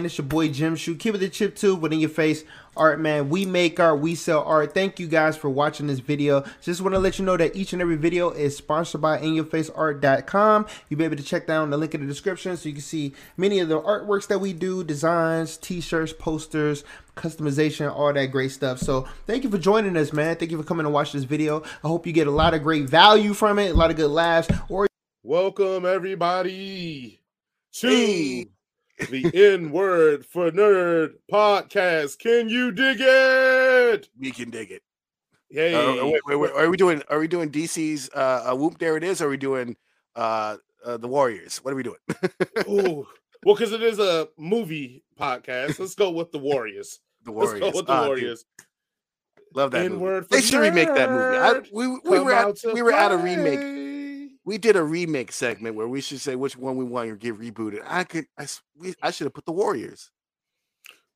[0.00, 0.06] man?
[0.06, 0.96] It's your boy Jim Shoe.
[0.96, 2.44] Keep it the chip too, but in your face
[2.76, 3.28] art, man.
[3.28, 4.72] We make art, we sell art.
[4.72, 6.44] Thank you guys for watching this video.
[6.62, 10.66] Just want to let you know that each and every video is sponsored by inyourfaceart.com.
[10.88, 13.12] You'll be able to check down the link in the description so you can see
[13.36, 16.84] many of the artworks that we do, designs, t-shirts, posters,
[17.16, 18.78] customization, all that great stuff.
[18.78, 20.36] So thank you for joining us, man.
[20.36, 21.62] Thank you for coming to watch this video.
[21.84, 24.10] I hope you get a lot of great value from it, a lot of good
[24.10, 24.86] laughs, or
[25.22, 27.20] Welcome everybody
[27.72, 28.46] to
[29.08, 32.18] the N Word for Nerd podcast.
[32.18, 34.08] Can you dig it?
[34.18, 34.82] We can dig it.
[35.50, 37.02] Hey, Uh, wait, wait, wait, are we doing?
[37.08, 38.78] Are we doing DC's uh, uh, Whoop?
[38.78, 39.20] There it is.
[39.20, 39.76] Or are we doing
[40.14, 41.58] uh, uh, the Warriors?
[41.58, 41.98] What are we doing?
[42.68, 43.06] Ooh.
[43.44, 45.78] well, because it is a movie podcast.
[45.78, 47.00] Let's go with the Warriors.
[47.24, 47.60] the Warriors.
[47.60, 48.44] Let's go with the dude, Warriors.
[49.54, 49.84] love that.
[49.86, 51.36] N-word for They should remake that movie.
[51.36, 53.89] I, we we Come were at we were at a remake.
[54.50, 57.38] We did a remake segment where we should say which one we want to get
[57.38, 57.82] rebooted.
[57.86, 58.26] I could.
[58.36, 60.10] I we, I should have put the Warriors.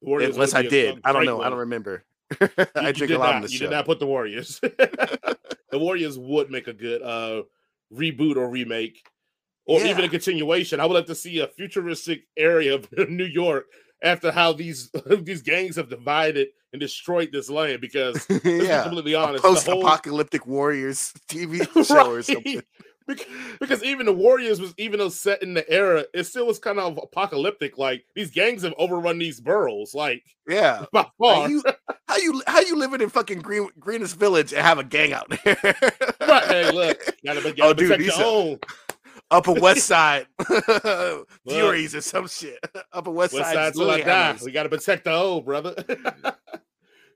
[0.01, 1.01] The Warriors Unless I did.
[1.03, 1.43] I don't know.
[1.43, 2.05] I don't remember.
[2.41, 3.65] You- I drink a lot not, on this You show.
[3.65, 4.61] did not put the Warriors.
[4.63, 5.37] the
[5.73, 7.43] Warriors would make a good uh
[7.93, 9.05] reboot or remake,
[9.67, 10.79] or even a continuation.
[10.79, 13.67] I would like to see a futuristic area of New York
[14.01, 17.81] after how these these gangs have divided and destroyed this land.
[17.81, 22.63] Because let's be completely honest, post-apocalyptic Warriors TV show or something.
[23.07, 23.27] Bec-
[23.61, 26.79] because even the Warriors was even though set in the era, it still was kind
[26.79, 27.77] of apocalyptic.
[27.77, 30.87] Like these gangs have overrun these boroughs, like Yeah.
[30.93, 31.51] by Like, far.
[31.51, 31.63] you,
[32.09, 35.29] how you how you living in fucking Green Greenwich Village and have a gang out
[35.45, 35.57] there?
[36.27, 38.59] Right, hey, look, gotta, be- gotta Oh, dude, these your own.
[39.31, 40.27] Upper West Side
[41.49, 42.59] Furies or some shit.
[42.93, 44.37] Upper West, West Side side till I die.
[44.45, 45.75] We got to protect the old brother.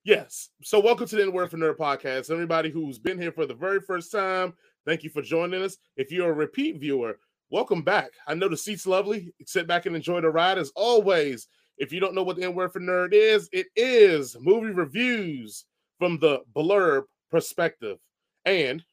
[0.05, 0.51] yes.
[0.63, 2.31] So welcome to the N Word for Nerd podcast.
[2.31, 4.55] Everybody who's been here for the very first time,
[4.87, 5.77] thank you for joining us.
[5.97, 7.19] If you're a repeat viewer,
[7.51, 8.11] welcome back.
[8.27, 9.33] I know the seat's lovely.
[9.47, 11.49] Sit back and enjoy the ride as always.
[11.77, 15.65] If you don't know what the N Word for Nerd is, it is movie reviews
[15.99, 17.99] from the blurb perspective.
[18.45, 18.85] And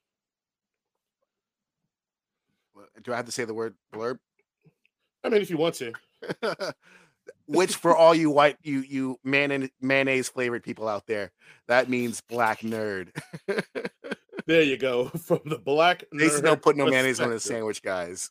[3.04, 4.18] Do I have to say the word blurb?
[5.24, 5.94] I mean, if you want to,
[7.48, 11.32] Which for all you white you you mayonnaise mayonnaise flavored people out there,
[11.68, 13.10] that means black nerd.
[14.48, 15.06] there you go.
[15.10, 16.04] From the black.
[16.14, 18.30] Nerd don't put no mayonnaise on his sandwich, guys.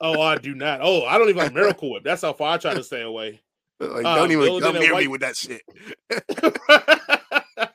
[0.00, 0.80] Oh, I do not.
[0.82, 2.04] Oh, I don't even like Miracle Whip.
[2.04, 3.40] That's how far I try to stay away.
[3.80, 5.62] Like, Uh, don't the even come near me with that shit.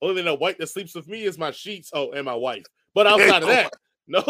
[0.00, 1.90] Only thing that white that sleeps with me is my sheets.
[1.92, 2.64] Oh, and my wife.
[2.94, 3.72] But outside of that,
[4.06, 4.22] no.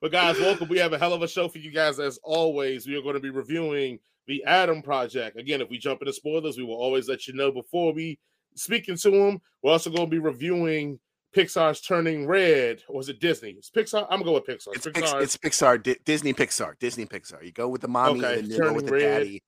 [0.00, 0.68] but guys, welcome.
[0.68, 2.00] We have a hell of a show for you guys.
[2.00, 5.38] As always, we are going to be reviewing the Adam Project.
[5.38, 8.18] Again, if we jump into spoilers, we will always let you know before we
[8.56, 9.40] speaking to him.
[9.62, 10.98] We're also going to be reviewing
[11.34, 12.82] Pixar's Turning Red.
[12.88, 13.50] Or was it Disney?
[13.50, 14.04] It's Pixar.
[14.04, 14.74] I'm going to go with Pixar.
[14.74, 17.44] It's, Pix- Pixar's it's Pixar, Di- Disney Pixar, Disney Pixar.
[17.44, 19.00] You go with the mommy Okay, and you go with the Red.
[19.00, 19.42] daddy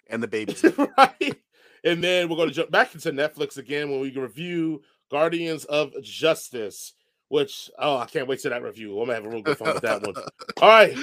[0.10, 0.64] and the babies.
[0.98, 1.36] right?
[1.84, 5.92] And then we're going to jump back into Netflix again when we review Guardians of
[6.02, 6.94] Justice,
[7.28, 8.98] which oh, I can't wait to that review.
[8.98, 10.14] I'm gonna have a real good fun with that one.
[10.60, 10.96] All right.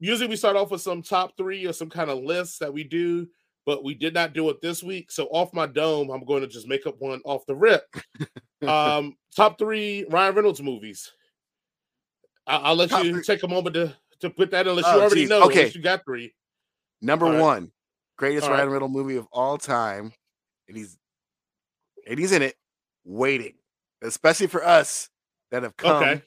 [0.00, 2.84] Usually we start off with some top three or some kind of list that we
[2.84, 3.28] do,
[3.68, 5.10] but we did not do it this week.
[5.10, 7.84] So off my dome, I'm going to just make up one off the rip.
[8.66, 11.12] Um, top three Ryan Reynolds movies.
[12.46, 14.92] I- I'll let Top you three- take a moment to to put that unless you
[14.92, 15.28] Oh, already geez.
[15.28, 15.44] know.
[15.44, 15.70] Okay.
[15.72, 16.34] You got three.
[17.00, 17.40] Number All right.
[17.40, 17.72] one,
[18.16, 18.58] greatest All right.
[18.58, 20.12] Ryan Reynolds movie of all time,
[20.66, 20.98] and he's
[22.08, 22.56] and he's in it,
[23.04, 23.54] waiting,
[24.02, 25.08] especially for us
[25.52, 26.22] that have come Okay.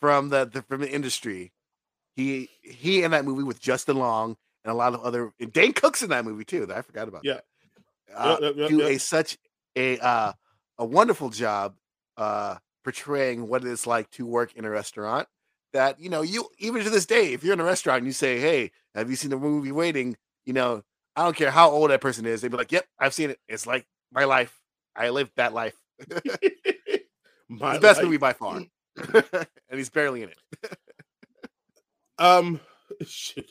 [0.00, 1.52] from the, the from the industry.
[2.16, 5.72] He he in that movie with Justin Long and a lot of other and Dane
[5.72, 6.66] Cook's in that movie too.
[6.66, 7.22] That I forgot about.
[7.24, 7.40] Yeah.
[8.14, 8.90] uh, Yep, yep, do yep.
[8.90, 9.38] a such
[9.76, 10.32] a uh,
[10.78, 11.76] a wonderful job
[12.16, 15.28] uh, portraying what it's like to work in a restaurant.
[15.72, 18.12] That you know, you even to this day, if you're in a restaurant and you
[18.12, 20.82] say, "Hey, have you seen the movie Waiting?" You know,
[21.14, 23.38] I don't care how old that person is, they'd be like, "Yep, I've seen it.
[23.48, 24.60] It's like my life.
[24.96, 25.76] I lived that life."
[27.48, 28.04] My the best life.
[28.04, 28.60] movie by far,
[29.14, 30.38] and he's barely in it.
[32.18, 32.60] Um,
[33.04, 33.50] shoot.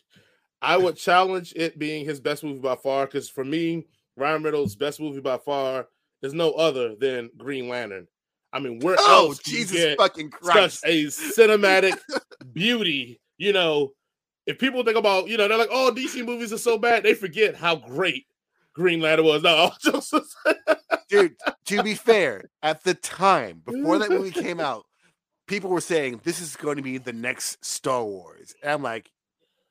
[0.62, 4.76] I would challenge it being his best movie by far because for me, Ryan Reynolds'
[4.76, 5.88] best movie by far
[6.22, 8.08] is no other than Green Lantern.
[8.52, 10.84] I mean, where Oh, else Jesus fucking such Christ!
[10.86, 11.98] a cinematic
[12.54, 13.22] beauty?
[13.38, 13.94] You know,
[14.48, 17.14] if people think about, you know, they're like, "Oh, DC movies are so bad," they
[17.14, 18.26] forget how great
[18.74, 19.44] Green Lantern was.
[19.44, 20.14] No, just
[21.10, 21.36] Dude,
[21.68, 24.86] to be fair, at the time before that movie came out,
[25.48, 28.54] people were saying this is going to be the next Star Wars.
[28.62, 29.10] And I'm like,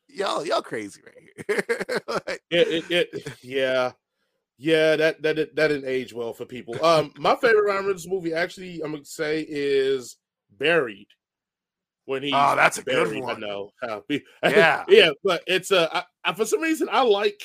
[0.09, 1.15] y'all, y'all crazy right
[1.47, 2.01] here.
[2.09, 3.93] Like, it, it, it yeah
[4.57, 8.35] yeah that that that didn't age well for people um my favorite ryan reynolds movie
[8.35, 10.17] actually i'm gonna say is
[10.59, 11.07] buried
[12.09, 12.33] when he.
[12.35, 13.41] Oh, that's a good buried, I one.
[13.41, 13.71] know.
[13.83, 14.01] Uh,
[14.43, 14.85] Yeah.
[14.89, 17.41] yeah, but it's uh, I, I, for some reason I like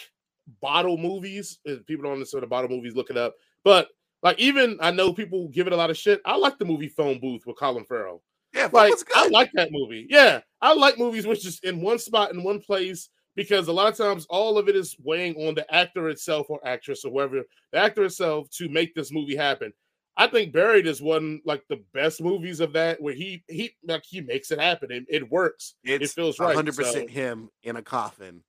[0.62, 1.60] bottle movies.
[1.66, 2.96] If People don't understand the bottle movies.
[2.96, 3.36] Look it up.
[3.66, 3.90] But
[4.24, 6.22] like even I know people give it a lot of shit.
[6.26, 8.24] I like the movie Phone Booth with Colin Farrell.
[8.54, 10.06] Yeah, Like I like that movie.
[10.10, 13.92] Yeah, I like movies which is in one spot in one place because a lot
[13.92, 17.42] of times all of it is weighing on the actor itself or actress or whoever
[17.72, 19.74] the actor itself to make this movie happen.
[20.16, 24.04] I think Buried is one like the best movies of that where he he like
[24.06, 24.92] he makes it happen.
[24.92, 25.74] It, it works.
[25.84, 26.56] it's it feels right.
[26.56, 28.44] 100% so- him in a coffin,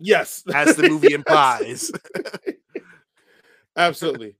[0.00, 1.92] Yes, as the movie implies.
[3.76, 4.34] Absolutely.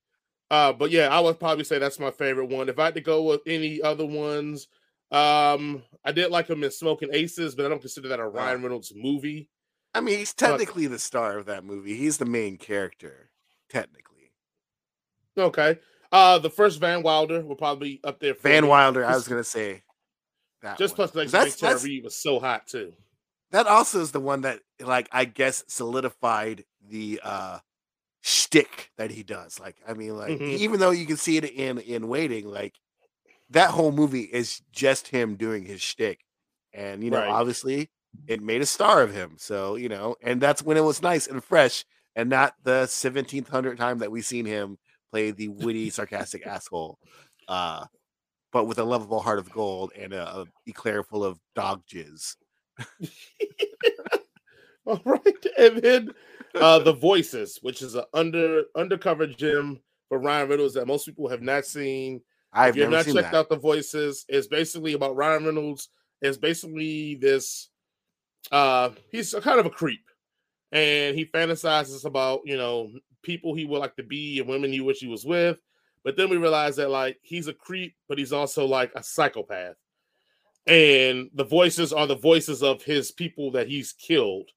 [0.50, 2.68] Uh, but yeah, I would probably say that's my favorite one.
[2.68, 4.68] If I had to go with any other ones,
[5.10, 8.62] um, I did like him in Smoking Aces, but I don't consider that a Ryan
[8.62, 9.48] Reynolds movie.
[9.94, 11.96] I mean, he's technically the star of that movie.
[11.96, 13.30] He's the main character,
[13.68, 14.32] technically.
[15.36, 15.78] Okay.
[16.12, 18.34] Uh, the first Van Wilder will probably be up there.
[18.34, 18.70] For Van me.
[18.70, 19.82] Wilder, I was gonna say
[20.62, 20.78] that.
[20.78, 21.08] Just one.
[21.08, 22.92] plus like that's, Tara that's Reid was so hot too.
[23.50, 27.58] that also is the one that, like, I guess solidified the uh
[28.28, 29.58] shtick that he does.
[29.58, 30.48] Like, I mean, like, Mhm.
[30.48, 32.74] even though you can see it in in Waiting, like
[33.50, 36.20] that whole movie is just him doing his shtick,
[36.72, 37.28] and you know, Right.
[37.30, 37.90] obviously,
[38.26, 39.36] it made a star of him.
[39.38, 41.84] So you know, and that's when it was nice and fresh,
[42.16, 44.78] and not the seventeenth hundred time that we've seen him
[45.10, 46.98] play the witty, sarcastic asshole.
[47.48, 47.86] Uh,
[48.52, 52.36] but with a lovable heart of gold and a, a eclair full of dog jizz.
[54.90, 56.10] All right, and then
[56.54, 61.28] uh, the Voices, which is an under undercover gem for Ryan Reynolds that most people
[61.28, 62.22] have not seen.
[62.52, 63.38] I've if you've never not checked that.
[63.38, 65.90] out the voices, it's basically about Ryan Reynolds.
[66.22, 67.68] It's basically this
[68.50, 70.04] uh he's a kind of a creep.
[70.72, 72.90] And he fantasizes about, you know,
[73.22, 75.58] people he would like to be and women he wish he was with.
[76.04, 79.76] But then we realize that like he's a creep, but he's also like a psychopath.
[80.66, 84.50] And the voices are the voices of his people that he's killed,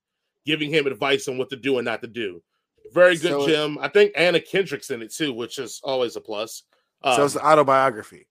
[0.45, 2.41] giving him advice on what to do and not to do.
[2.93, 3.77] Very good, So Jim.
[3.79, 6.63] I think Anna Kendrick's in it too, which is always a plus.
[7.03, 8.27] so it's Um, an autobiography.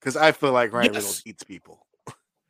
[0.00, 1.02] Because I feel like Ryan Yes.
[1.02, 1.86] Reynolds eats people.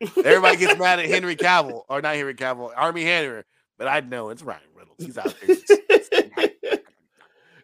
[0.24, 3.44] Everybody gets mad at Henry Cavill, or not Henry Cavill, Armie Hammer,
[3.78, 5.04] but I know it's Ryan Reynolds.
[5.04, 5.56] He's out there.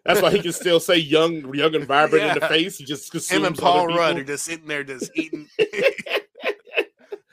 [0.04, 2.78] That's why he can still say young, young and vibrant in the face.
[2.78, 5.46] He just Him and Paul Rudd are just sitting there, just eating,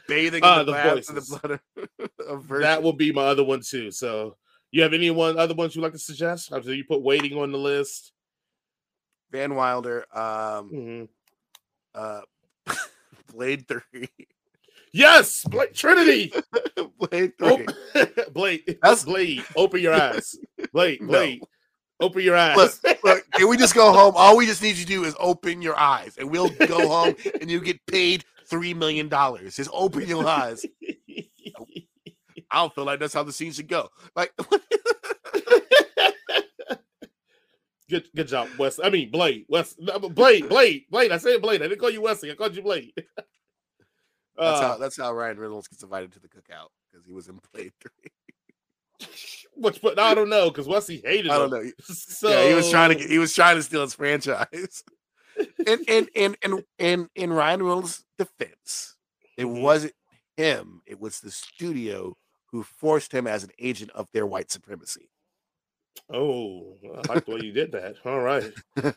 [0.07, 1.59] bathing in the, the baths the blood
[2.00, 2.48] of, of.
[2.62, 3.92] That will be my other one too.
[3.92, 4.36] So,
[4.71, 6.51] you have any one other ones you'd like to suggest?
[6.51, 8.12] After you put waiting on the list.
[9.31, 11.07] Van Wilder, um, Mhm.
[11.94, 12.21] uh,
[13.33, 14.09] Blade Three,
[14.94, 16.31] Yes, Blade, Trinity.
[17.00, 17.57] Blade Oh,
[17.94, 18.06] Three.
[18.31, 18.63] Blade.
[18.81, 19.44] That's- Blade.
[19.56, 20.36] Open your eyes.
[20.71, 21.01] Blade.
[21.01, 21.07] No.
[21.09, 21.42] Blade.
[22.00, 22.56] Open your eyes.
[22.56, 24.13] Look, look, can we just go home?
[24.15, 27.15] All we just need you to do is open your eyes, and we'll go home,
[27.42, 29.55] and you get paid three million dollars.
[29.55, 30.65] Just open your eyes.
[32.49, 33.89] I don't feel like that's how the scene should go.
[34.15, 34.31] Like,
[37.89, 38.79] good, good job, Wes.
[38.83, 39.45] I mean, Blade.
[39.49, 39.73] Wes.
[39.75, 40.47] Blade.
[40.49, 40.85] Blade.
[40.89, 41.11] Blade.
[41.11, 41.61] I said Blade.
[41.61, 42.31] I didn't call you Wesley.
[42.31, 42.94] I called you Blade.
[42.95, 43.17] that's
[44.38, 47.39] Uh, how that's how Ryan Reynolds gets invited to the cookout because he was in
[47.53, 48.11] Blade Three.
[49.55, 51.31] Which, but I don't know because Wesley hated.
[51.31, 51.65] I don't him.
[51.65, 51.71] know.
[51.85, 54.83] So yeah, he was trying to get, he was trying to steal his franchise.
[55.66, 58.95] And and and and and in Ryan Reynolds' defense,
[59.38, 59.61] it Mhm.
[59.61, 59.94] wasn't
[60.35, 62.16] him; it was the studio
[62.52, 65.09] who forced him as an agent of their white supremacy.
[66.14, 67.95] Oh, I like the way you did that.
[68.06, 68.54] All right.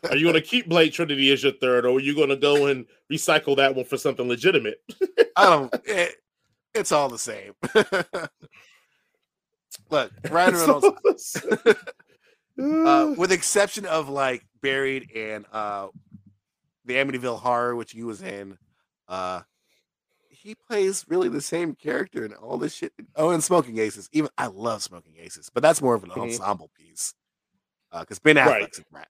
[0.09, 2.37] Are you going to keep Blade Trinity as your third, or are you going to
[2.37, 4.81] go and recycle that one for something legitimate?
[5.35, 5.73] I don't.
[5.83, 6.15] It,
[6.73, 7.53] it's all the same.
[9.89, 11.37] Look, Ryan Reynolds,
[12.59, 15.87] uh, with exception of like Buried and uh,
[16.85, 18.57] the Amityville Horror, which he was in,
[19.07, 19.41] uh,
[20.29, 22.93] he plays really the same character in all this shit.
[23.15, 24.09] Oh, and Smoking Aces.
[24.11, 26.21] Even I love Smoking Aces, but that's more of an Mhm.
[26.23, 27.13] ensemble piece.
[27.91, 28.63] Because Ben Right.
[28.63, 29.07] Affleck's in that.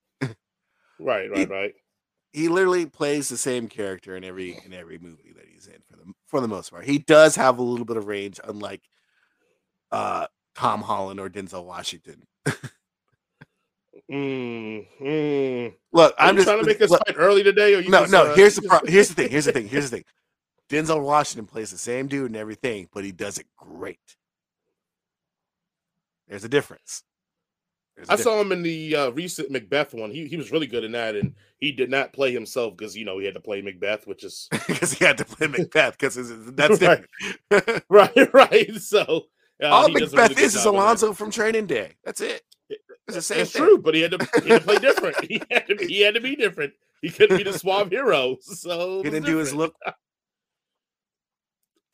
[0.99, 1.75] right, right, right.
[2.33, 5.97] He literally plays the same character in every in every movie that he's in for
[5.97, 6.85] the for the most part.
[6.85, 8.81] He does have a little bit of range, unlike
[9.91, 12.25] uh, Tom Holland or Denzel Washington.
[14.11, 15.73] Mm, mm.
[15.93, 17.75] Look, Are I'm just trying to make us look, fight early today?
[17.75, 18.25] Or you no, just, no.
[18.25, 19.29] uh, Here's the you pro- here's the thing.
[19.29, 19.67] Here's the thing.
[19.67, 20.05] Here's the thing.
[20.69, 23.99] Denzel Washington plays the same dude and everything, but he does it great.
[26.27, 27.03] There's a difference.
[27.95, 30.11] There's a I saw him in the uh, recent Macbeth one.
[30.11, 33.05] He he was really good in that, and he did not play himself because you
[33.05, 36.15] know he had to play Macbeth, which is because he had to play Macbeth because
[36.53, 37.05] that's Right.
[37.49, 37.83] different.
[37.89, 38.75] right, right.
[38.75, 39.27] So
[39.61, 40.65] uh, All he does a Macbeth really is is.
[40.65, 41.95] Alonzo from Training Day.
[42.03, 42.43] That's it.
[43.07, 43.63] It's the same That's thing.
[43.63, 45.17] true, but he had to he had to play different.
[45.27, 46.73] He had to be, he had to be different.
[47.01, 48.37] He couldn't be the suave hero.
[48.41, 49.75] So He didn't do his look.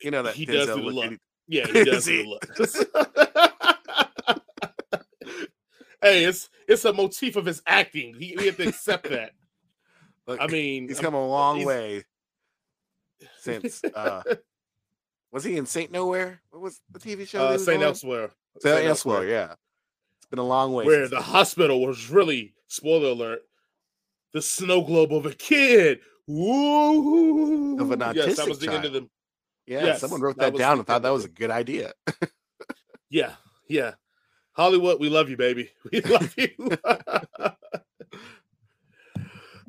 [0.00, 1.10] You know that he Denzel does do the look look.
[1.10, 1.18] he-
[1.58, 2.22] Yeah, he does See?
[2.22, 2.46] do the look.
[6.02, 8.14] hey, it's it's a motif of his acting.
[8.14, 9.32] He, we have to accept that.
[10.26, 12.04] look, I mean, he's come a long way
[13.40, 14.22] since uh
[15.32, 16.40] was he in Saint Nowhere?
[16.50, 17.40] What was the TV show?
[17.44, 17.88] uh, he was Saint on?
[17.88, 18.30] Elsewhere.
[18.60, 19.54] Saint Elsewhere, yeah.
[20.30, 20.84] Been a long way.
[20.84, 23.40] where the hospital was really spoiler alert
[24.34, 27.80] the snow globe of a kid Woo!
[27.80, 29.08] Of an yes that autistic was the end of the
[29.66, 31.92] yeah, yes, someone wrote that that, down and thought that was a good idea.
[33.10, 33.32] yeah
[33.68, 33.92] yeah
[34.52, 36.50] hollywood we love you baby we love you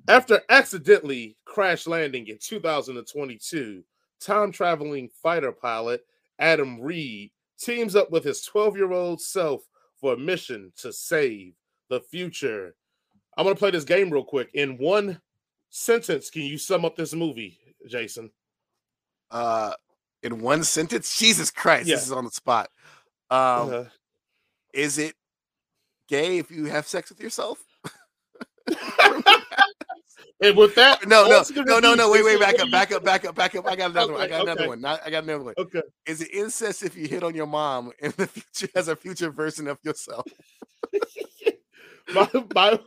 [0.10, 3.82] after accidentally crash landing in 2022
[4.20, 6.01] time traveling fighter pilot
[6.39, 9.62] adam reed teams up with his 12 year old self
[10.00, 11.53] for a mission to save
[11.89, 12.75] the future
[13.38, 15.20] i'm going to play this game real quick in one
[15.70, 18.29] sentence can you sum up this movie jason
[19.32, 19.74] uh
[20.22, 21.96] in one sentence, Jesus Christ, Yeah.
[21.96, 22.70] this is on the spot.
[23.29, 23.86] Um, Uh,
[24.74, 25.15] is it
[26.10, 27.63] gay if you have sex with yourself?
[30.41, 32.12] and with that No, no, no, no, no.
[32.12, 33.65] Wait, wait, back up, back up, back up, back up.
[33.67, 34.22] I got another one.
[34.22, 34.67] I Okay, got another okay.
[34.69, 34.81] one.
[34.81, 35.53] Not, I got another one.
[35.58, 38.96] okay Is it incest if you hit on your mom in the future as a
[38.96, 40.25] future version of yourself?
[42.13, 42.79] my, my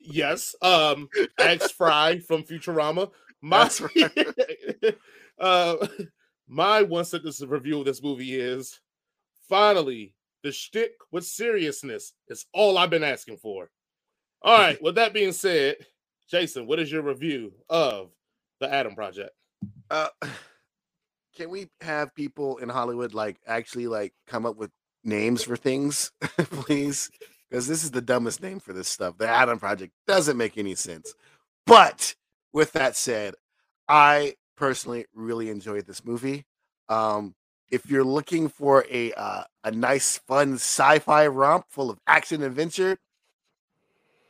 [0.00, 1.08] yes um
[1.38, 4.96] Axe Fry from Futurama my right.
[5.38, 5.86] uh
[6.48, 8.80] my one sentence review of this movie is
[9.48, 13.70] finally the shtick with seriousness is all I've been asking for
[14.42, 15.76] all right with that being said
[16.28, 18.10] Jason what is your review of
[18.60, 19.30] the Adam Project
[19.90, 20.08] Uh,
[21.36, 24.70] can we have people in Hollywood like actually like come up with
[25.02, 27.10] names for things, please?
[27.50, 29.18] Because this is the dumbest name for this stuff.
[29.18, 31.14] The Adam Project doesn't make any sense.
[31.66, 32.14] But
[32.52, 33.34] with that said,
[33.88, 36.44] I personally really enjoyed this movie.
[36.88, 37.34] Um,
[37.70, 42.98] if you're looking for a uh, a nice, fun sci-fi romp full of action adventure,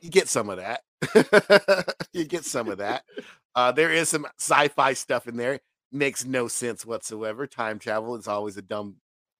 [0.01, 0.81] you get some of that.
[2.13, 3.03] you get some of that.
[3.55, 5.59] Uh, there is some sci-fi stuff in there.
[5.91, 7.47] Makes no sense whatsoever.
[7.47, 8.97] Time travel is always a dumb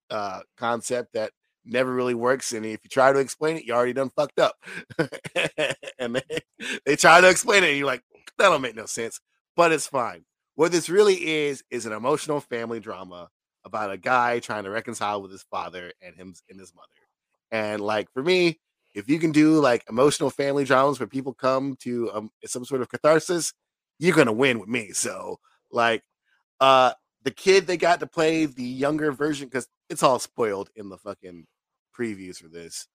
[0.09, 1.31] uh, concept that
[1.65, 2.53] never really works.
[2.53, 4.55] And if you try to explain it, you already done fucked up.
[5.99, 8.03] and they, they try to explain it, and you're like,
[8.37, 9.19] that don't make no sense.
[9.55, 10.25] But it's fine.
[10.55, 13.29] What this really is is an emotional family drama
[13.65, 16.87] about a guy trying to reconcile with his father and him and his mother.
[17.51, 18.59] And like for me,
[18.95, 22.81] if you can do like emotional family dramas where people come to um, some sort
[22.81, 23.53] of catharsis,
[23.99, 24.91] you're gonna win with me.
[24.93, 25.39] So
[25.71, 26.03] like
[26.59, 30.89] uh the kid they got to play the younger version because it's all spoiled in
[30.89, 31.45] the fucking
[31.97, 32.87] previews for this.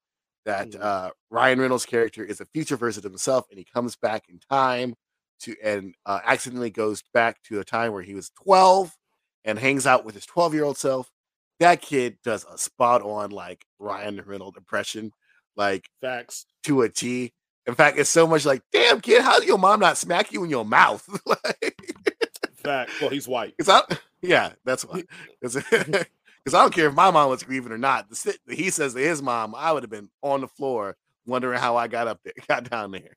[0.47, 0.81] That Mhm.
[0.83, 4.39] uh Ryan Reynolds' character is a future version of himself, and he comes back in
[4.41, 4.95] time
[5.41, 8.97] to and uh, accidentally goes back to a time where he was 12
[9.45, 11.11] and hangs out with his 12 year old self.
[11.61, 15.13] That kid does a spot on like Ryan Reynolds impression,
[15.57, 17.33] like facts to a T.
[17.67, 20.43] In fact, it's so much like, damn kid, how did your mom not smack you
[20.45, 21.07] in your mouth?
[21.27, 21.77] like,
[22.57, 23.83] fact well he's white I,
[24.23, 25.05] yeah, that's why.
[25.41, 25.57] Because
[26.49, 28.11] I don't care if my mom was grieving or not.
[28.11, 31.77] The, he says to his mom, I would have been on the floor wondering how
[31.77, 33.17] I got up there, got down there.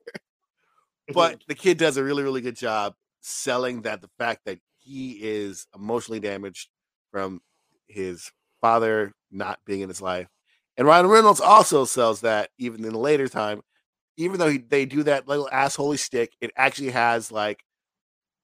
[1.13, 5.12] But the kid does a really, really good job selling that the fact that he
[5.22, 6.70] is emotionally damaged
[7.12, 7.42] from
[7.88, 10.28] his father not being in his life.
[10.77, 13.62] And Ryan Reynolds also sells that even in a later time,
[14.18, 17.63] even though he, they do that little assholey stick, it actually has like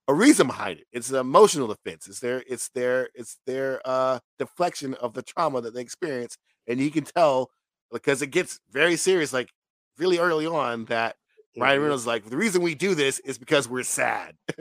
[0.07, 0.87] a reason behind it.
[0.91, 2.07] It's an emotional defense.
[2.07, 6.37] It's their it's their it's their uh deflection of the trauma that they experience.
[6.67, 7.49] And you can tell
[7.91, 9.49] because it gets very serious, like
[9.97, 11.15] really early on, that
[11.57, 11.83] Ryan Mhm.
[11.83, 14.35] Reynolds is like the reason we do this is because we're sad.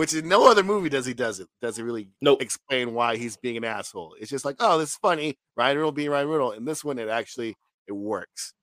[0.00, 2.40] Which in no other movie does he does it does he really Nope.
[2.42, 4.16] explain why he's being an asshole.
[4.18, 5.36] It's just like, oh, this is funny.
[5.56, 6.56] Ryan Reynolds being Ryan Reynolds.
[6.56, 7.54] And this one, it actually
[7.86, 8.54] it works.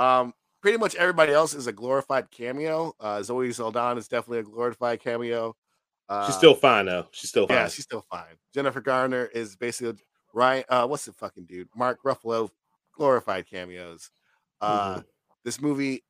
[0.00, 0.32] Um,
[0.62, 2.92] pretty much everybody else is a glorified cameo.
[2.98, 5.54] Uh, Zoe Saldana is definitely a glorified cameo.
[6.08, 8.34] Uh, she's still fine though she's still fine yeah, she's still fine.
[8.52, 9.94] Jennifer Garner is basically
[10.34, 10.64] Ryan.
[10.68, 11.68] Uh, what's the fucking dude?
[11.76, 12.50] Mark Ruffalo,
[12.96, 14.10] glorified cameos.
[14.60, 15.04] Uh, Mhm.
[15.44, 16.02] This movie.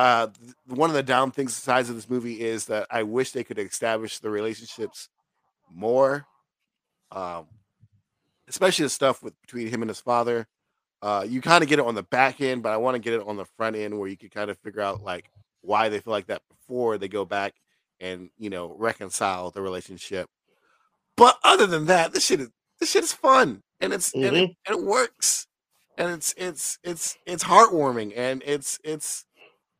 [0.00, 0.28] Uh,
[0.66, 3.58] one of the down things sides of this movie is that I wish they could
[3.58, 5.10] establish the relationships
[5.70, 6.24] more,
[7.12, 7.46] um,
[8.48, 10.46] especially the stuff with between him and his father.
[11.02, 13.12] Uh, you kind of get it on the back end, but I want to get
[13.12, 15.30] it on the front end where you can kind of figure out like
[15.60, 17.52] why they feel like that before they go back
[18.00, 20.30] and you know reconcile the relationship.
[21.14, 24.50] But other than that, this shit is this shit is fun and it's and, it,
[24.66, 25.46] and it works
[26.00, 29.26] and it's it's it's it's heartwarming and it's it's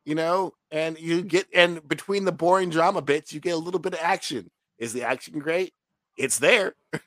[0.05, 3.79] you know and you get and between the boring drama bits you get a little
[3.79, 4.49] bit of action.
[4.77, 5.73] Is the action great?
[6.17, 6.75] it's there.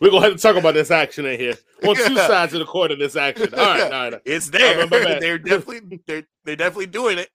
[0.00, 2.64] We're gonna have to talk about this action in here on two sides of the
[2.64, 3.52] court of this action.
[3.52, 4.20] All right, all right.
[4.24, 4.86] It's there.
[5.20, 7.28] they're definitely they're they're definitely doing it.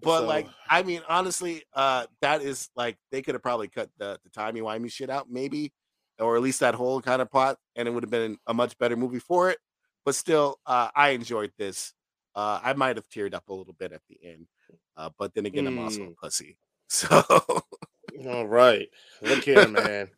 [0.00, 0.26] but so.
[0.26, 4.30] like, I mean, honestly, uh, that is like they could have probably cut the the
[4.30, 5.72] timey wimey shit out, maybe,
[6.18, 8.78] or at least that whole kind of plot, and it would have been a much
[8.78, 9.58] better movie for it.
[10.04, 11.92] But still, uh, I enjoyed this.
[12.34, 14.46] Uh, I might have teared up a little bit at the end,
[14.96, 15.68] uh, but then again, mm.
[15.68, 16.12] I'm also a hmm.
[16.20, 16.56] pussy.
[16.86, 17.08] So,
[18.26, 18.88] all right,
[19.22, 20.10] look here, man.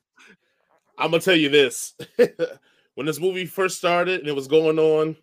[0.99, 1.95] I'm gonna tell you this:
[2.97, 5.17] when this movie first started and it was going on,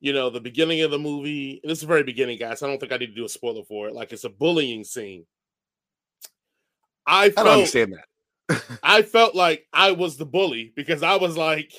[0.00, 2.62] you know, the beginning of the movie, and this is the very beginning, guys.
[2.62, 3.94] I don't think I need to do a spoiler for it.
[3.94, 5.26] Like it's a bullying scene.
[7.06, 8.78] I, felt, I don't understand that.
[8.82, 11.72] I felt like I was the bully because I was like,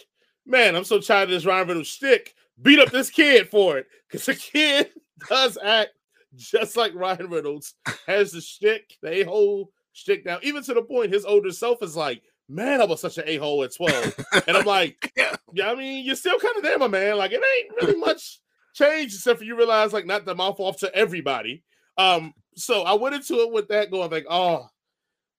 [0.46, 2.36] man, I'm so tired of this Ryan Reynolds stick.
[2.62, 4.92] Beat up this kid for it because the kid
[5.30, 5.92] does act
[6.36, 7.76] just like Ryan Reynolds
[8.08, 11.82] has the stick, the a hole stick down, even to the point his older self
[11.82, 14.26] is like, man, I was such an a hole at 12.
[14.48, 15.12] and I'm like,
[15.54, 17.18] yeah, I mean, you're still kind of there, my man.
[17.18, 18.40] Like, it ain't really much
[18.74, 21.64] change except for you realize, like, not the mouth off to everybody.
[21.98, 24.68] Um, so I went into it with that going, like, oh,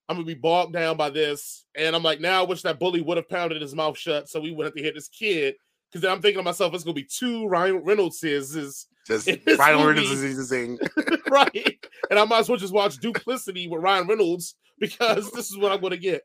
[0.09, 1.65] I'm gonna be bogged down by this.
[1.77, 4.41] And I'm like, now I wish that bully would have pounded his mouth shut so
[4.41, 5.55] we wouldn't have to hit this kid.
[5.91, 9.87] Because then I'm thinking to myself, it's gonna be two Ryan Reynolds is just Ryan
[9.87, 10.79] Reynolds is thing.
[11.31, 11.79] right.
[12.11, 15.73] And I might as well just watch Duplicity with Ryan Reynolds because this is what
[15.73, 16.23] I'm gonna get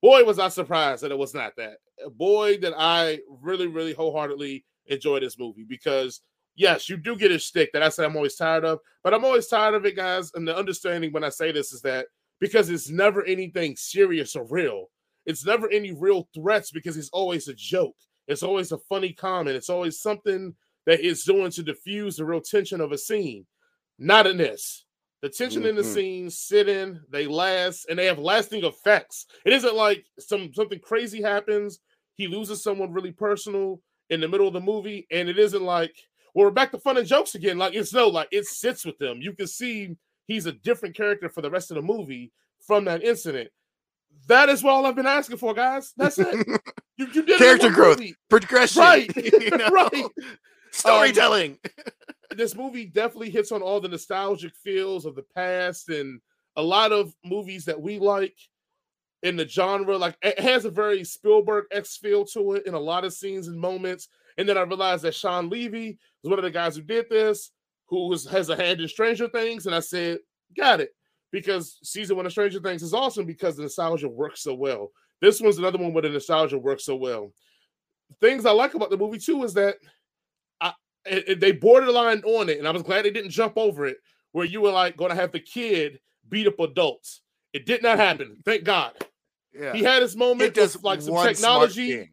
[0.00, 1.78] boy, was I surprised that it was not that.
[2.16, 6.20] Boy, that I really, really wholeheartedly enjoy this movie because
[6.56, 9.24] yes, you do get a stick that I say I'm always tired of, but I'm
[9.24, 10.30] always tired of it, guys.
[10.34, 12.06] And the understanding when I say this is that
[12.40, 14.86] because it's never anything serious or real.
[15.26, 17.96] It's never any real threats because it's always a joke.
[18.28, 19.56] It's always a funny comment.
[19.56, 20.54] It's always something
[20.86, 23.46] that is doing to diffuse the real tension of a scene.
[23.98, 24.84] Not in this.
[25.20, 25.70] The tension mm-hmm.
[25.70, 25.94] in the mm-hmm.
[25.94, 29.26] scene sit in, they last, and they have lasting effects.
[29.44, 31.80] It isn't like some something crazy happens,
[32.14, 35.94] he loses someone really personal in the middle of the movie, and it isn't like
[36.34, 37.58] well, we're back to fun and jokes again.
[37.58, 39.18] Like it's no, like it sits with them.
[39.20, 39.96] You can see
[40.28, 43.50] he's a different character for the rest of the movie from that incident.
[44.28, 45.92] That is all I've been asking for, guys.
[45.96, 46.46] That's it.
[46.98, 48.16] You, you did character growth, movie.
[48.28, 49.16] progression, right?
[49.16, 49.68] you know?
[49.68, 50.04] right.
[50.72, 51.56] Storytelling.
[51.64, 56.20] Um, this movie definitely hits on all the nostalgic feels of the past and
[56.56, 58.36] a lot of movies that we like
[59.22, 59.96] in the genre.
[59.96, 63.56] Like it has a very Spielbergesque feel to it in a lot of scenes and
[63.56, 64.08] moments.
[64.36, 67.52] And then I realized that Shawn Levy was one of the guys who did this,
[67.88, 69.66] who was, has a hand in Stranger Things.
[69.66, 70.18] And I said,
[70.56, 70.90] got it.
[71.30, 74.92] Because season one of Stranger Things is awesome because the nostalgia works so well.
[75.20, 77.32] This one's another one where the nostalgia works so well.
[78.20, 79.76] Things I like about the movie too is that
[81.04, 83.98] they borderline on it, and I was glad they didn't jump over it.
[84.32, 87.22] Where you were like going to have the kid beat up adults.
[87.52, 88.36] It did not happen.
[88.44, 88.92] Thank God.
[89.58, 89.72] Yeah.
[89.72, 90.56] He had his moment.
[90.56, 92.10] It like some technology.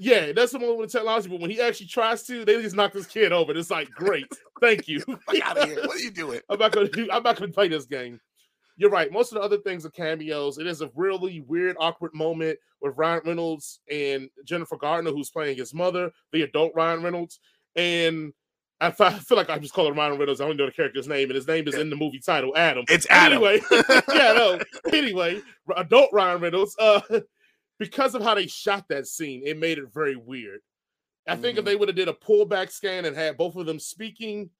[0.00, 2.92] Yeah, that's some moment with technology, but when he actually tries to, they just knock
[2.92, 3.52] this kid over.
[3.52, 4.26] It's like, great,
[4.60, 5.02] thank you.
[5.42, 5.82] out of here.
[5.82, 6.40] What are you doing?
[6.48, 7.08] I'm not gonna do.
[7.10, 8.20] I'm not gonna play this game.
[8.76, 9.12] You're right.
[9.12, 10.58] Most of the other things are cameos.
[10.58, 15.58] It is a really weird, awkward moment with Ryan Reynolds and Jennifer Gardner, who's playing
[15.58, 17.40] his mother, the adult Ryan Reynolds
[17.76, 18.32] and
[18.82, 20.40] I feel like I just call him Ryan Reynolds.
[20.40, 22.84] I don't know the character's name, and his name is in the movie title, Adam.
[22.88, 23.42] It's Adam.
[23.42, 23.60] Anyway,
[24.14, 24.58] yeah, no.
[24.90, 25.42] Anyway,
[25.76, 26.74] adult Ryan Reynolds.
[26.78, 27.00] Uh,
[27.80, 30.60] because of how they shot that scene, it made it very weird.
[31.26, 31.58] I think mm-hmm.
[31.60, 34.50] if they would have did a pullback scan and had both of them speaking,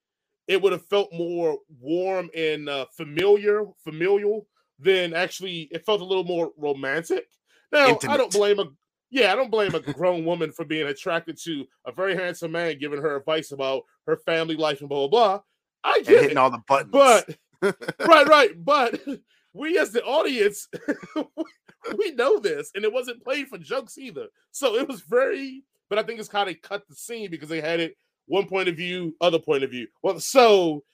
[0.48, 4.46] it would have felt more warm and uh, familiar, familial
[4.78, 5.68] than actually.
[5.70, 7.26] It felt a little more romantic.
[7.70, 8.14] Now, Intimate.
[8.14, 8.66] I don't blame a
[9.11, 12.78] yeah, I don't blame a grown woman for being attracted to a very handsome man
[12.78, 15.40] giving her advice about her family life and blah blah blah.
[15.85, 16.37] I get and hitting it.
[16.37, 17.37] all the buttons, but
[18.06, 18.64] right, right.
[18.64, 19.00] But
[19.52, 20.68] we as the audience,
[21.96, 24.26] we know this, and it wasn't played for jokes either.
[24.50, 25.64] So it was very.
[25.88, 28.68] But I think it's kind of cut the scene because they had it one point
[28.68, 29.88] of view, other point of view.
[30.04, 30.84] Well, so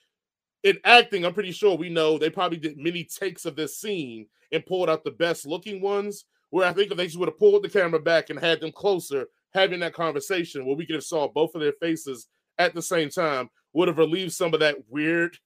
[0.63, 4.25] in acting, I'm pretty sure we know they probably did many takes of this scene
[4.51, 7.37] and pulled out the best looking ones where I think if they just would have
[7.37, 11.03] pulled the camera back and had them closer, having that conversation where we could have
[11.03, 14.77] saw both of their faces at the same time, would have relieved some of that
[14.89, 15.37] weird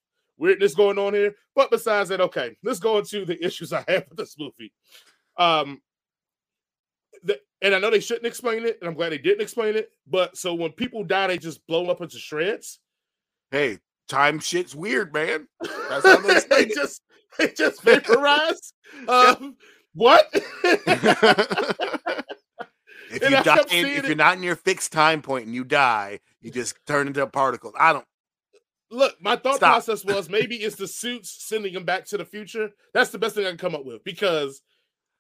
[0.42, 1.36] weirdness going on here.
[1.56, 4.74] But besides that, okay, let's go into the issues I have with this movie.
[5.38, 5.82] Um,
[7.24, 9.92] the, and I know they shouldn't explain it, and I'm glad they didn't explain it.
[10.08, 12.80] But so when people die, they just blow up into shreds.
[13.52, 13.78] Hey,
[14.08, 15.48] time shit's weird, man.
[15.90, 17.04] That's how they, they just
[17.38, 18.74] they just vaporize.
[19.08, 19.56] Um,
[19.94, 20.28] what?
[20.34, 20.84] if
[23.24, 26.52] you die, in, if you're not in your fixed time point and you die, you
[26.52, 27.72] just turn into a particle.
[27.80, 28.06] I don't.
[28.92, 29.72] Look, my thought Stop.
[29.72, 32.72] process was maybe it's the suits sending him back to the future.
[32.94, 34.62] That's the best thing I can come up with because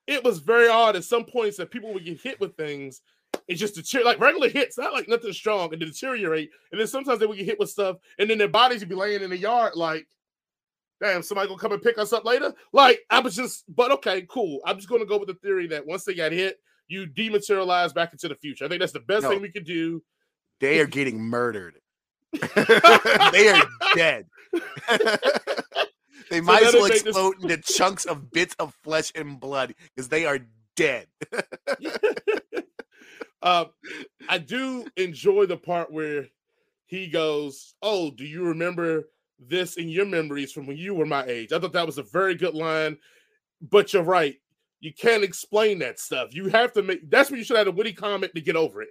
[0.07, 3.01] it was very odd at some points that people would get hit with things.
[3.47, 6.51] It's just deteriorate like regular hits, not like nothing strong, and deteriorate.
[6.71, 8.95] And then sometimes they would get hit with stuff, and then their bodies would be
[8.95, 10.05] laying in the yard like,
[11.01, 12.53] damn, somebody gonna come and pick us up later.
[12.73, 14.59] Like I was just, but okay, cool.
[14.65, 18.11] I'm just gonna go with the theory that once they got hit, you dematerialize back
[18.11, 18.65] into the future.
[18.65, 19.29] I think that's the best No.
[19.29, 20.03] thing we could do.
[20.59, 21.80] They are getting murdered.
[23.31, 23.63] they are
[23.95, 24.25] dead.
[26.29, 29.73] they might as well make this- explode into chunks of bits of flesh and blood
[29.95, 30.39] because they are
[30.75, 31.07] dead.
[33.41, 33.65] uh,
[34.29, 36.27] I do enjoy the part where
[36.85, 39.03] he goes, "Oh, do you remember
[39.39, 42.03] this in your memories from when you were my age?" I thought that was a
[42.03, 42.97] very good line.
[43.61, 44.35] But you're right;
[44.79, 46.33] you can't explain that stuff.
[46.33, 47.09] You have to make.
[47.09, 48.89] That's when you should have a witty comment to get over it.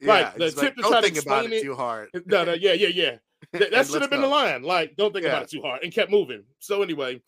[0.00, 2.08] Like, the it's tip to don't try to think about explain it it- too hard.
[2.26, 3.16] No, no, yeah, yeah, yeah.
[3.52, 4.26] That, that should have been go.
[4.26, 4.62] the line.
[4.62, 5.30] Like, don't think Yeah.
[5.32, 6.44] about it too hard, and kept moving.
[6.58, 7.22] So anyway,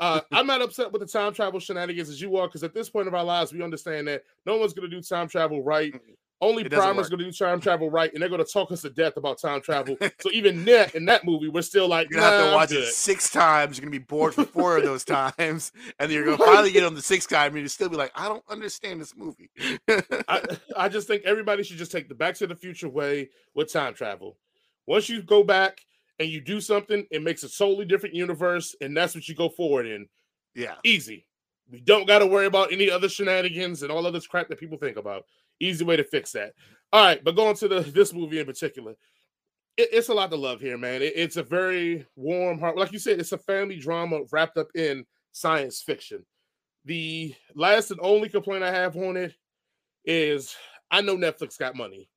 [0.00, 2.90] uh, I'm not upset with the time travel shenanigans as you are, because at this
[2.90, 5.94] point of our lives, we understand that no one's going to do time travel right.
[6.40, 6.94] Only Primer.
[6.94, 9.40] going to do time travel right, and they're going to talk us to death about
[9.40, 9.96] time travel.
[10.20, 12.92] so even that in that movie, we're still like, You're gonna have to watch it
[12.92, 13.78] six times.
[13.78, 15.04] You're gonna be bored for four of those
[15.38, 17.96] times, and then you're gonna finally get on the sixth time, and you still be
[17.96, 19.48] like, I don't understand this movie.
[20.28, 20.42] I,
[20.76, 23.94] I just think everybody should just take the Back to the Future way with time
[23.94, 24.36] travel.
[24.86, 25.80] Once you go back
[26.18, 29.48] and you do something, it makes a totally different universe, and that's what you go
[29.48, 30.06] forward in.
[30.54, 31.26] yeah, Easy.
[31.70, 34.60] We don't got to worry about any other shenanigans and all of this crap that
[34.60, 35.24] people think about.
[35.60, 36.52] Easy way to fix that.
[36.92, 38.92] All right, but going to the this movie in particular,
[39.76, 41.02] it- it's a lot to love here, man.
[41.02, 42.76] It- it's a very warm heart.
[42.76, 46.24] Like you said, it's a family drama wrapped up in science fiction.
[46.84, 49.34] The last and only complaint I have on it
[50.04, 50.54] is
[50.90, 52.08] I know Netflix got money.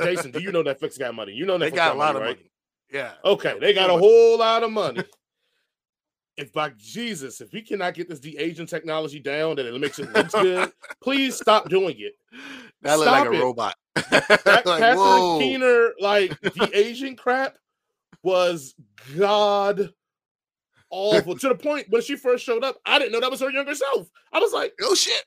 [0.00, 1.32] Jason, do you know Netflix got money?
[1.32, 2.36] You know Netflix they got a lot of right?
[2.36, 2.50] money.
[2.92, 3.12] Yeah.
[3.24, 5.02] Okay, they got a whole lot of money.
[6.36, 10.12] if by Jesus, if we cannot get this de-aging technology down that it makes it
[10.12, 10.72] look good,
[11.02, 12.14] please stop doing it.
[12.82, 13.74] That looked like Stop a robot.
[14.44, 15.38] That like, Catherine whoa.
[15.38, 17.56] Keener, like de-aging crap,
[18.22, 18.74] was
[19.16, 19.92] god
[20.90, 21.38] awful.
[21.38, 23.74] to the point when she first showed up, I didn't know that was her younger
[23.74, 24.08] self.
[24.32, 25.24] I was like, Oh shit!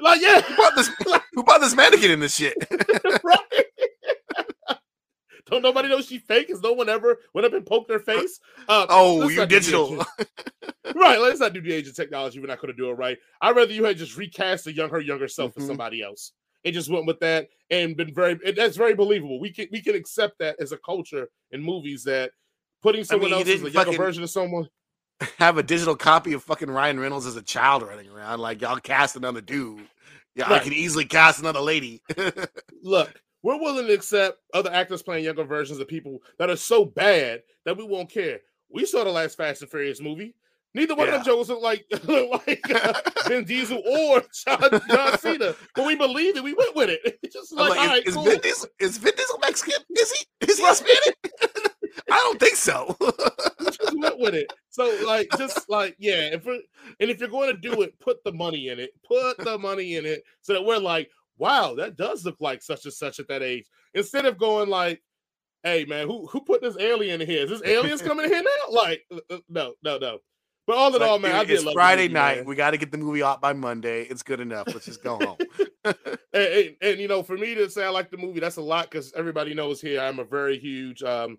[0.00, 0.90] like, yeah, who bought this?
[1.34, 2.54] Who bought this mannequin in this shit?
[3.24, 3.64] right.
[5.50, 6.48] Don't nobody know she fake?
[6.48, 8.40] Has no one ever went up and poked her face?
[8.68, 9.96] Uh, Oh, you digital.
[10.94, 12.40] right, let's not do de-aging technology.
[12.40, 13.16] We're not going to do it right.
[13.40, 15.66] I'd rather you had just recast the young her younger self for Mhm.
[15.68, 16.32] somebody else
[16.64, 18.38] and just went with that and been very.
[18.44, 19.38] and That's very believable.
[19.40, 22.32] We can we can accept that as a culture in movies that
[22.82, 24.68] putting someone mean, you else as a younger version of someone.
[25.38, 28.40] Have a digital copy of fucking Ryan Reynolds as a child running around.
[28.40, 29.86] Like y'all cast another dude.
[30.34, 32.02] Yeah, I can easily cast another lady.
[32.82, 33.14] Look,
[33.46, 37.44] we're willing to accept other actors playing younger versions of people that are so bad
[37.64, 38.40] that we won't care.
[38.68, 40.34] We saw the last Fast and Furious movie.
[40.74, 41.14] Neither one Yeah.
[41.20, 41.86] of them jokers look like
[42.46, 42.92] like uh,
[43.28, 46.42] Vin Diesel or John, John Cena, but we believed it.
[46.42, 47.20] We went with it.
[47.22, 48.24] It's just like, like, all right, is, cool.
[48.24, 49.84] Vin Diesel, is Vin Diesel Mexican?
[49.96, 50.26] Is he?
[50.48, 51.16] Is he Hispanic?
[52.10, 52.96] I don't think so.
[53.62, 54.52] just went with it.
[54.70, 56.30] So like, just like, yeah.
[56.32, 56.58] If we're,
[56.98, 58.90] and if you're going to do it, put the money in it.
[59.06, 62.84] Put the money in it, so that we're like, wow, that does look like such
[62.84, 63.66] and such at that age.
[63.94, 65.02] Instead of going like,
[65.62, 67.44] hey man, who who put this alien in here?
[67.44, 68.50] Is this aliens coming in here now?
[68.70, 70.18] Like, uh, uh, no, no, no.
[70.66, 72.36] But all in all, man, it- I did it's Friday movie, night.
[72.38, 72.44] man.
[72.46, 74.02] We got to get the movie out by Monday.
[74.02, 74.66] It's good enough.
[74.66, 75.36] Let's just go home.
[75.84, 75.96] and,
[76.32, 78.90] and, and, you know, for me to say I like the movie, that's a lot
[78.90, 81.38] because everybody knows here I'm a very huge um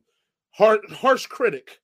[0.51, 1.79] hard, harsh critic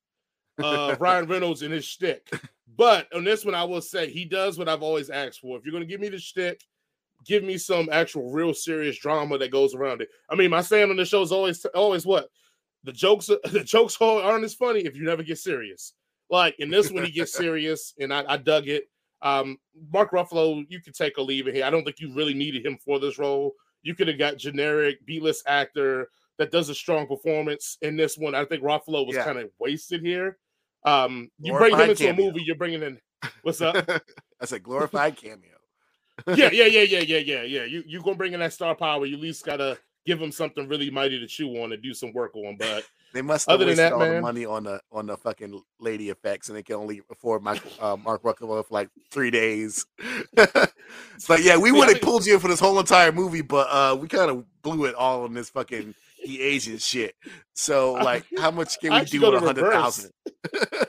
[0.57, 2.29] of Ryan Reynolds and his shtick.
[2.77, 5.57] But on this one, I will say he does what I've always asked for.
[5.57, 6.61] If you're gonna give me the shtick,
[7.25, 10.09] give me some actual real serious drama that goes around it.
[10.29, 12.29] I mean, my saying on the show is always always what
[12.83, 15.93] the jokes the jokes aren't as funny if you never get serious.
[16.29, 18.89] Like in this one, he gets serious, and I, I dug it.
[19.21, 19.57] Um,
[19.91, 21.65] Mark Ruffalo, you could take a leave here.
[21.65, 23.53] I don't think you really needed him for this role.
[23.81, 28.35] You could have got generic B-list actor that does a strong performance in this one.
[28.35, 29.23] I think Ruffalo was Yeah.
[29.23, 30.37] kind of wasted here.
[30.85, 32.99] Um, you bring him into a movie, you're bringing in
[33.41, 33.75] what's up?
[34.39, 35.52] That's a glorified cameo.
[36.27, 37.63] Yeah, yeah, yeah, yeah, yeah, yeah, yeah.
[37.63, 39.05] You you gonna bring in that star power?
[39.05, 42.11] You at least gotta give him something really mighty to chew on and do some
[42.13, 42.57] work on.
[42.57, 45.17] But They must have Other than that, all man- the money on the on the
[45.17, 49.31] fucking lady effects, and they can only afford Michael, uh, Mark Ruffalo for like three
[49.31, 49.85] days.
[50.35, 50.71] but
[51.41, 54.07] yeah, we would have pulled you in for this whole entire movie, but uh, we
[54.07, 55.93] kind of blew it all on this fucking
[56.25, 57.15] de-aging shit.
[57.53, 60.11] So like, how much can we do with a hundred thousand?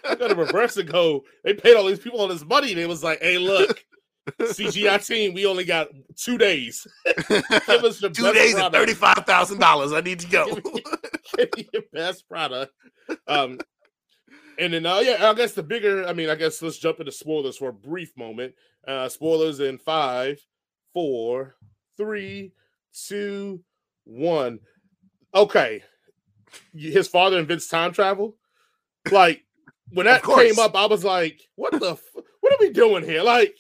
[0.05, 1.25] I got to reverse and go.
[1.43, 3.85] They paid all these people all this money, and it was like, "Hey, look,
[4.41, 6.87] CGI team, we only got two days.
[7.29, 8.75] Give us the Two days and product.
[8.77, 9.93] thirty-five thousand dollars.
[9.93, 10.55] I need to go.
[10.55, 10.83] Give me-
[11.37, 12.73] Give me your best product.
[13.27, 13.59] Um,
[14.59, 17.11] and then, uh, yeah, I guess the bigger, I mean, I guess let's jump into
[17.11, 18.55] spoilers for a brief moment.
[18.87, 20.39] Uh, spoilers in five,
[20.93, 21.57] four,
[21.97, 22.53] three,
[23.09, 23.63] two,
[24.05, 24.61] one.
[25.35, 25.83] Okay.
[26.73, 28.37] His father invents time travel.
[29.11, 29.43] Like,
[29.91, 33.23] when that came up, I was like, what the, f- what are we doing here?
[33.23, 33.57] Like,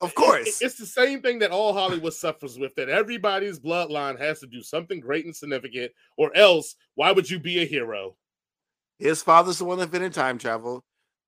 [0.00, 0.60] of course.
[0.62, 4.62] it's the same thing that all Hollywood suffers with that everybody's bloodline has to do
[4.62, 8.16] something great and significant, or else why would you be a hero?
[8.98, 10.84] His father's the one that invented time travel.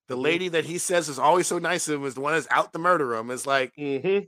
[0.08, 0.22] The Mhm.
[0.22, 2.72] lady that he says is always so nice to him is the one that's out
[2.72, 3.30] to murder him.
[3.30, 4.26] It's like, Mm-hmm.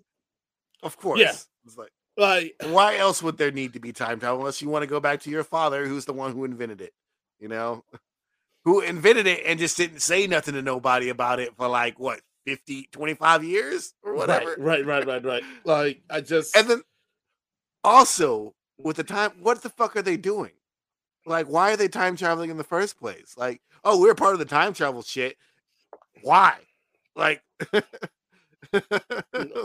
[0.83, 1.21] of course.
[1.21, 1.35] Yeah.
[1.67, 4.83] It's like, Like, why else would there need to be time travel unless you want
[4.85, 6.93] to go back to your father, who's the one who invented it?
[7.41, 7.85] You know,
[8.65, 12.21] who invented it and just didn't say nothing to nobody about it for like what
[12.47, 14.57] 50, 25 years or whatever.
[14.59, 15.43] Right, right, right, right, right.
[15.65, 16.83] Like, I just And then
[17.83, 20.53] also with the time, what the fuck are they doing?
[21.27, 23.35] Like, why are they time traveling in the first place?
[23.37, 25.37] Like, oh, we're part of the time travel shit.
[26.23, 26.57] Why?
[27.17, 27.43] Like,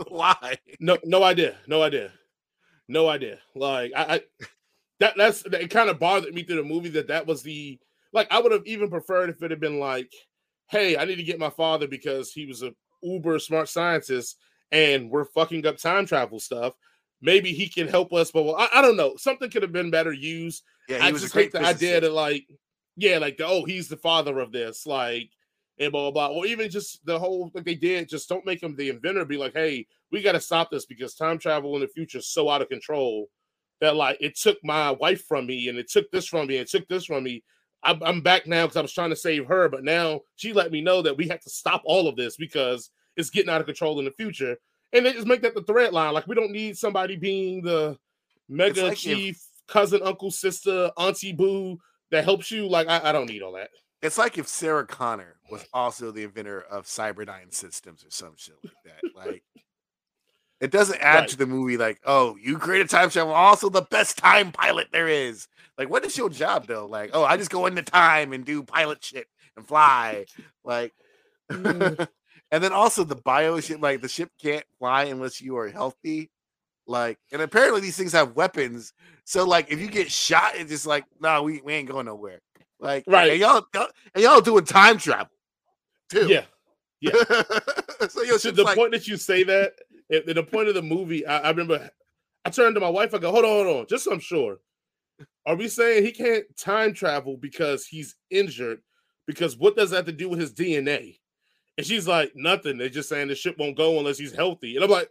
[0.08, 0.58] why?
[0.78, 2.12] no, no idea, no idea,
[2.88, 3.38] no idea.
[3.54, 4.20] Like, I, I
[5.00, 5.70] that that's it.
[5.70, 7.78] Kind of bothered me through the movie that that was the
[8.12, 8.28] like.
[8.30, 10.12] I would have even preferred if it had been like,
[10.70, 14.36] hey, I need to get my father because he was a uber smart scientist
[14.72, 16.74] and we're fucking up time travel stuff.
[17.20, 19.16] Maybe he can help us, but well, I, I don't know.
[19.16, 20.62] Something could have been better used.
[20.88, 22.46] Yeah, I just hate the idea that like,
[22.96, 25.30] yeah, like the, oh, he's the father of this, like,
[25.78, 28.08] and blah blah blah, or even just the whole like they did.
[28.08, 29.24] Just don't make him the inventor.
[29.24, 32.28] Be like, hey, we got to stop this because time travel in the future is
[32.28, 33.28] so out of control
[33.80, 36.62] that like it took my wife from me, and it took this from me, and
[36.62, 37.42] it took this from me.
[37.82, 40.70] I'm, I'm back now because I was trying to save her, but now she let
[40.70, 43.66] me know that we have to stop all of this because it's getting out of
[43.66, 44.56] control in the future.
[44.92, 46.12] And they just make that the thread line.
[46.12, 47.96] Like we don't need somebody being the
[48.48, 51.78] mega like if- chief, cousin, uncle, sister, auntie, boo
[52.10, 52.68] that helps you.
[52.68, 53.70] Like I, I don't need all that.
[54.02, 58.56] It's like if Sarah Connor was also the inventor of Cyberdyne systems or some shit
[58.64, 59.14] like that.
[59.14, 59.42] Like,
[60.60, 61.28] it doesn't add Right.
[61.30, 61.76] to the movie.
[61.76, 65.48] Like, oh, you create a time travel, also the best time pilot there is.
[65.78, 66.86] Like, what is your job though?
[66.86, 70.26] Like, oh, I just go into time and do pilot shit and fly.
[70.64, 70.92] Like,
[71.50, 72.06] Mm.
[72.52, 73.80] and then also the bio shit.
[73.80, 76.30] Like, the ship can't fly unless you are healthy.
[76.86, 78.92] Like, and apparently these things have weapons.
[79.24, 82.40] So, like, if you get shot, it's just like, no, we, we ain't going nowhere.
[82.78, 83.32] Like, Right.
[83.32, 85.28] And y'all, y'all and y'all doing time travel
[86.08, 86.28] too.
[86.28, 86.44] Yeah.
[88.08, 89.72] so your To ship's the like, point that you say that,
[90.12, 91.90] at the point of the movie, I, I remember
[92.44, 93.14] I turned to my wife.
[93.14, 94.58] I go, "Hold on, hold on, just so I'm sure.
[95.46, 98.80] Are we saying he can't time travel because he's injured?
[99.26, 101.18] Because what does that have to do with his DNA?"
[101.76, 102.78] And she's like, "Nothing.
[102.78, 105.10] They're just saying the ship won't go unless he's healthy." And I'm like,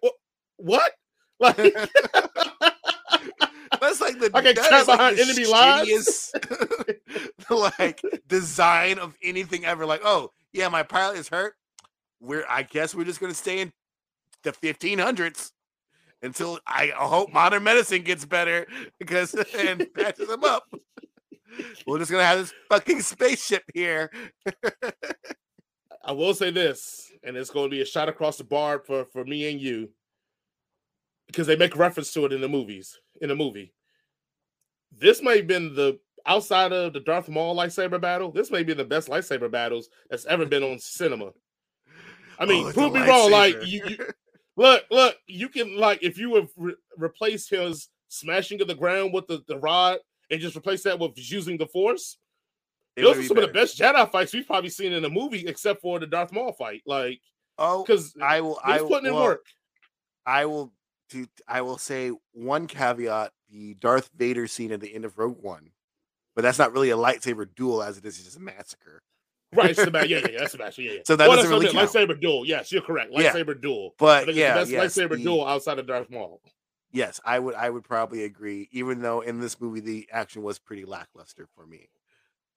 [0.57, 0.91] "What?
[1.41, 1.55] Like,
[3.79, 6.33] that's like the I trapped is like behind enemy lines.
[7.49, 9.85] like design of anything ever.
[9.85, 11.53] Like, oh yeah, my pilot is hurt.
[12.19, 13.71] We're I guess we're just gonna stay in
[14.43, 15.51] the 1500s
[16.21, 18.67] until I hope modern medicine gets better
[18.99, 20.63] because and patches them up.
[21.87, 24.11] We're just gonna have this fucking spaceship here.
[26.03, 29.05] I will say this, and it's going to be a shot across the bar for
[29.05, 29.89] for me and you,
[31.27, 32.99] because they make reference to it in the movies.
[33.21, 33.73] In the movie,
[34.97, 38.31] this may have been the outside of the Darth Maul lightsaber battle.
[38.31, 41.31] This may be the best lightsaber battles that's ever been on cinema.
[42.39, 43.31] I oh, mean, Oh, prove me wrong.
[43.31, 43.97] Like you, you
[44.59, 49.13] look, look, you can like if you would re- replace his smashing of the ground
[49.13, 49.97] with the, the rod
[50.29, 52.17] and just replace that with using the force.
[52.95, 55.47] It Those are some of the best Jedi fights we've probably seen in a movie,
[55.47, 56.81] except for the Darth Maul fight.
[56.85, 57.21] Like,
[57.59, 58.57] Oh, because I will.
[58.63, 59.45] I will, putting in work.
[60.25, 60.71] I will
[61.09, 65.43] do I will say one caveat: the Darth Vader scene at the end of Rogue
[65.43, 65.71] One,
[66.35, 69.01] but that's not really a lightsaber duel as it is just a massacre.
[69.51, 70.77] Right, ma- yeah, yeah, yeah, that's the match.
[70.77, 70.99] Yeah, yeah.
[71.05, 72.45] So that Well, doesn't really what lightsaber duel.
[72.45, 73.11] Yes, you're correct.
[73.11, 73.33] Yeah.
[73.33, 73.95] Lightsaber duel.
[73.97, 76.39] But yeah, best yes, lightsaber the- duel outside of Darth Maul.
[76.91, 77.55] Yes, I would.
[77.55, 78.67] I would probably agree.
[78.71, 81.89] Even though in this movie the action was pretty lackluster for me,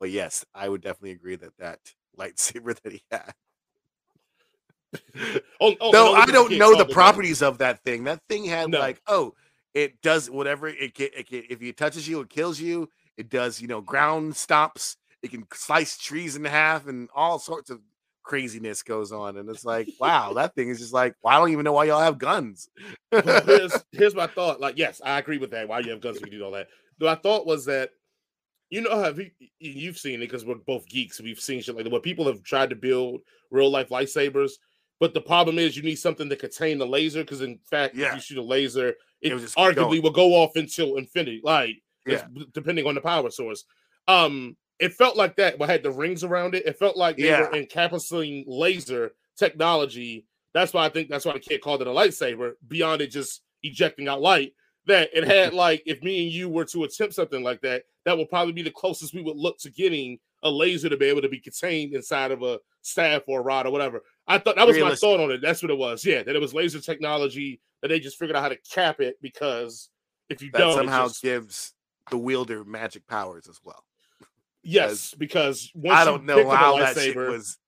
[0.00, 1.80] but yes, I would definitely agree that that
[2.18, 3.32] lightsaber that he had.
[5.60, 8.04] Oh, oh, Though no, I don't know the properties of that thing.
[8.04, 8.78] That thing had No.
[8.78, 9.34] like, oh,
[9.74, 11.26] it does whatever it can, it.
[11.30, 12.88] If it touches you, it kills you.
[13.16, 14.96] It does, you know, ground stops.
[15.22, 17.80] It can slice trees in half, and all sorts of
[18.24, 19.36] craziness goes on.
[19.36, 21.84] And it's like, wow, that thing is just like, well, I don't even know why
[21.84, 22.68] y'all have guns.
[23.10, 24.60] Here's here's my thought.
[24.60, 25.68] Like, yes, I agree with that.
[25.68, 26.68] Why you have guns, you can do all that.
[27.00, 27.90] My thought was that,
[28.70, 31.20] you know, have you, you've seen it because we're both geeks.
[31.20, 34.52] We've seen shit like that where people have tried to build real life lightsabers,
[35.00, 38.08] But the problem is you need something to contain the laser because in fact, Yeah.
[38.10, 38.88] if you shoot a laser,
[39.20, 40.02] it, It arguably going.
[40.02, 42.26] will go off until infinity, like Yeah.
[42.54, 43.64] depending on the power source.
[44.08, 46.66] Um, it felt like that, but had the rings around it.
[46.66, 50.26] It felt like they were encapsulating laser technology.
[50.54, 52.52] That's why I think that's why the kid called it a lightsaber.
[52.68, 54.52] Beyond it just ejecting out light,
[54.86, 58.18] that it had like if me and you were to attempt something like that, that
[58.18, 61.22] would probably be the closest we would look to getting a laser to be able
[61.22, 64.02] to be contained inside of a staff or a rod or whatever.
[64.26, 65.40] I thought that was my thought on it.
[65.40, 66.04] That's what it was.
[66.04, 69.16] Yeah, that it was laser technology that they just figured out how to cap it
[69.22, 69.88] because
[70.28, 71.74] if you That don't, somehow just- gives
[72.10, 73.84] the wielder magic powers as well.
[74.62, 77.58] Yes, because once I you don't know pick how that shit was.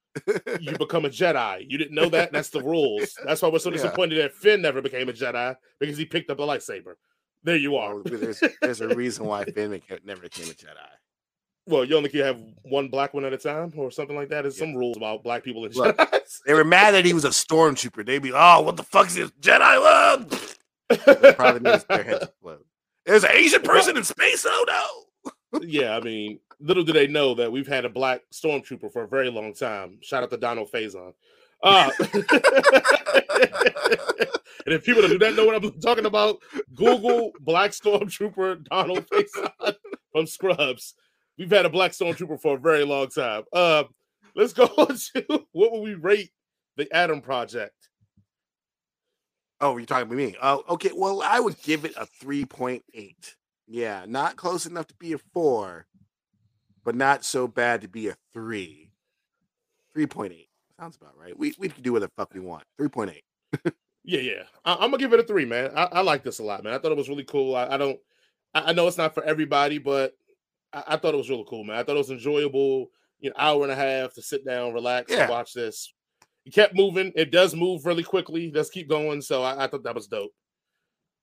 [0.61, 1.65] you become a Jedi.
[1.69, 2.33] You didn't know that?
[2.33, 3.17] That's the rules.
[3.25, 3.77] That's why we're so Yeah.
[3.79, 6.95] disappointed that Finn never became a Jedi because he picked up a lightsaber.
[7.43, 7.95] There you are.
[7.97, 10.89] Well, there's, there's a reason why Finn never became a Jedi.
[11.67, 14.43] Well, you only can have one black one at a time or something like that.
[14.43, 14.67] There's Yeah.
[14.67, 16.41] some rules about black people and Look, Jedi's.
[16.47, 18.05] They were mad that he was a stormtrooper.
[18.07, 19.61] They'd be, oh, what the fuck is this Jedi?
[19.61, 20.57] Love?
[20.91, 22.61] The problem is their heads explode.
[23.07, 24.47] There's an Asian person in space.
[24.49, 24.65] Oh
[25.53, 25.61] no!
[25.63, 29.09] yeah, I mean, little do they know that we've had a black stormtrooper for a
[29.09, 29.99] very long time.
[30.03, 31.13] Shout out to Donald Faison.
[31.63, 31.91] Uh,
[34.67, 36.39] and if people do not know what I'm talking about,
[36.75, 39.75] Google Black Stormtrooper Donald Faison
[40.13, 40.95] from Scrubs.
[41.39, 43.45] We've had a black stormtrooper for a very long time.
[43.53, 43.85] Uh,
[44.37, 46.31] let's go on to what would we rate
[46.77, 47.75] the Adam Project?
[49.61, 50.37] Oh, you're talking to me.
[50.43, 50.91] Oh, okay.
[50.95, 52.83] Well, I would give it a 3.8.
[53.67, 55.87] Yeah, not close enough to be a four,
[56.85, 58.91] but not so bad to be a three.
[59.97, 60.49] 3.8.
[60.79, 61.39] Sounds about right.
[61.39, 62.65] We, we can do whatever the fuck we want.
[62.81, 63.21] 3.8.
[64.05, 64.43] Yeah, yeah.
[64.65, 65.71] I, am gonna give it a three, man.
[65.75, 66.75] I, I like this a lot, man.
[66.75, 67.57] I thought it was really cool.
[67.57, 67.99] I, I don't.
[68.53, 70.13] I, I know it's not for everybody, but
[70.73, 71.77] I, I thought it was really cool, man.
[71.77, 72.91] I thought it was enjoyable.
[73.21, 75.23] You know, hour and a half to sit down, relax, Yeah.
[75.23, 75.95] and watch this.
[76.45, 77.13] It kept moving.
[77.17, 78.53] It does move really quickly.
[78.55, 79.23] Let's keep going.
[79.23, 80.33] So I, I thought that was dope.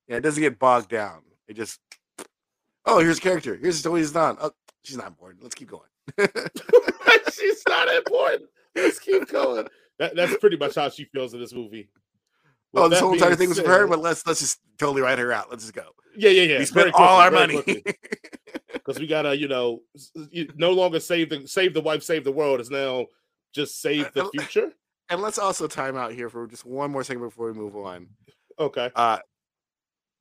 [0.07, 1.21] Yeah, it doesn't get bogged down.
[1.47, 1.79] It just,
[2.85, 3.55] oh, here's a character.
[3.55, 4.37] Here's story he's done.
[4.41, 4.51] Oh,
[4.83, 5.43] she's not important.
[5.43, 5.87] Let's keep going.
[7.33, 8.49] She's not important.
[8.75, 9.67] Let's keep going.
[9.99, 11.89] That, that's pretty much how she feels in this movie.
[12.73, 15.31] oh, this whole entire thing was for her, but let's let's just totally write her
[15.31, 15.49] out.
[15.49, 15.89] Let's just go.
[16.15, 16.59] yeah, yeah, yeah.
[16.59, 17.61] we spent all our money.
[18.73, 19.81] because we gotta, you know,
[20.55, 22.59] no longer save the save the wife, save the world.
[22.59, 23.05] It's now
[23.53, 24.71] just save the Uh, future.
[25.09, 28.07] and let's also time out here for just one more second before we move on.
[28.59, 28.89] Okay.
[28.95, 29.19] Uh,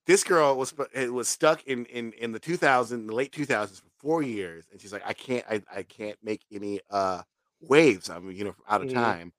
[0.06, 3.89] this girl was it was stuck in in in the 2000 the late 2000s for
[4.00, 7.22] four years, and she's like, I can't I, I can't make any uh
[7.60, 8.08] waves.
[8.10, 8.94] I'm you know out of Mhm.
[8.94, 9.32] time.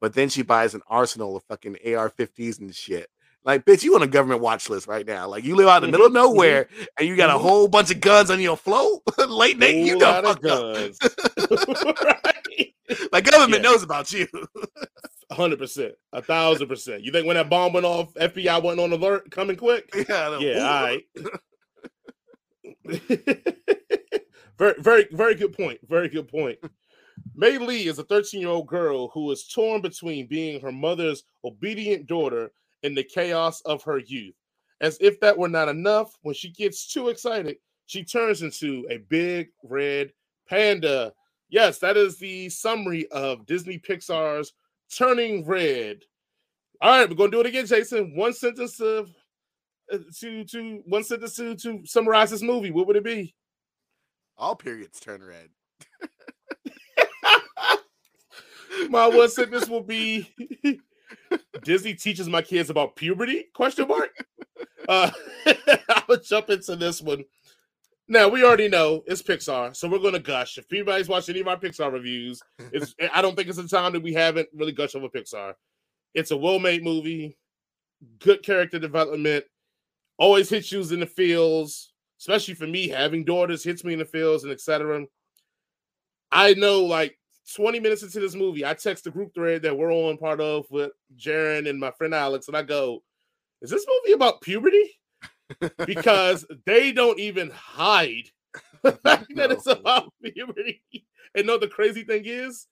[0.00, 3.08] But then she buys an arsenal of fucking AR-50s and shit.
[3.44, 5.26] Like, bitch, you on a government watch list right now.
[5.26, 6.34] Like, you live out in the middle of Mhm, mhm.
[6.34, 7.40] nowhere, and you got a Mhm.
[7.40, 9.02] whole bunch of guns on your float.
[9.28, 10.42] Late night, you done lot of up.
[10.42, 10.98] guns.
[12.04, 12.74] right.
[13.10, 13.70] Like, government Yeah.
[13.70, 14.26] knows about you.
[15.32, 17.02] hundred percent, a thousand percent.
[17.02, 19.88] You think when that bomb went off, FBI wasn't on alert, coming quick?
[20.08, 20.60] yeah, Yeah, Ooh.
[20.60, 21.02] all right.
[24.58, 25.78] Very, very, very good point.
[25.88, 26.58] Very good point.
[27.34, 31.24] Mei Lee is a 13 year old girl who is torn between being her mother's
[31.44, 32.50] obedient daughter
[32.82, 34.34] and the chaos of her youth.
[34.80, 38.98] As if that were not enough, when she gets too excited, she turns into a
[38.98, 40.12] big red
[40.48, 41.12] panda.
[41.48, 44.52] Yes, that is the summary of Disney Pixar's
[44.94, 46.02] Turning Red.
[46.80, 48.14] All right, we're gonna do it again, Jason.
[48.14, 49.10] One sentence of
[49.92, 52.70] uh, to to one sentence to to summarize this movie.
[52.70, 53.34] What would it be?
[54.38, 55.48] All periods turn red.
[58.90, 60.30] My one sentence will be
[61.64, 63.46] Disney teaches my kids about puberty?
[63.54, 64.10] Question mark.
[64.88, 65.10] Uh,
[65.46, 67.24] I would jump into this one.
[68.08, 70.58] Now we already know it's Pixar, so we're gonna gush.
[70.58, 72.40] If anybody's watched any of our Pixar reviews,
[72.72, 75.54] it's I don't think it's a time that we haven't really gushed over Pixar.
[76.14, 77.36] It's a well-made movie,
[78.20, 79.44] good character development,
[80.18, 84.04] always hits you in the feels, especially for me having daughters, hits me in the
[84.04, 85.04] feels and etc.
[86.32, 87.18] I know like
[87.54, 90.66] 20 minutes into this movie, I text the group thread that we're on part of
[90.70, 93.02] with Jaron and my friend Alex, and I go,
[93.62, 94.92] Is this movie about puberty?
[95.86, 98.24] Because they don't even hide
[98.82, 100.82] the fact that it's about puberty.
[101.36, 102.66] And no, the crazy thing is,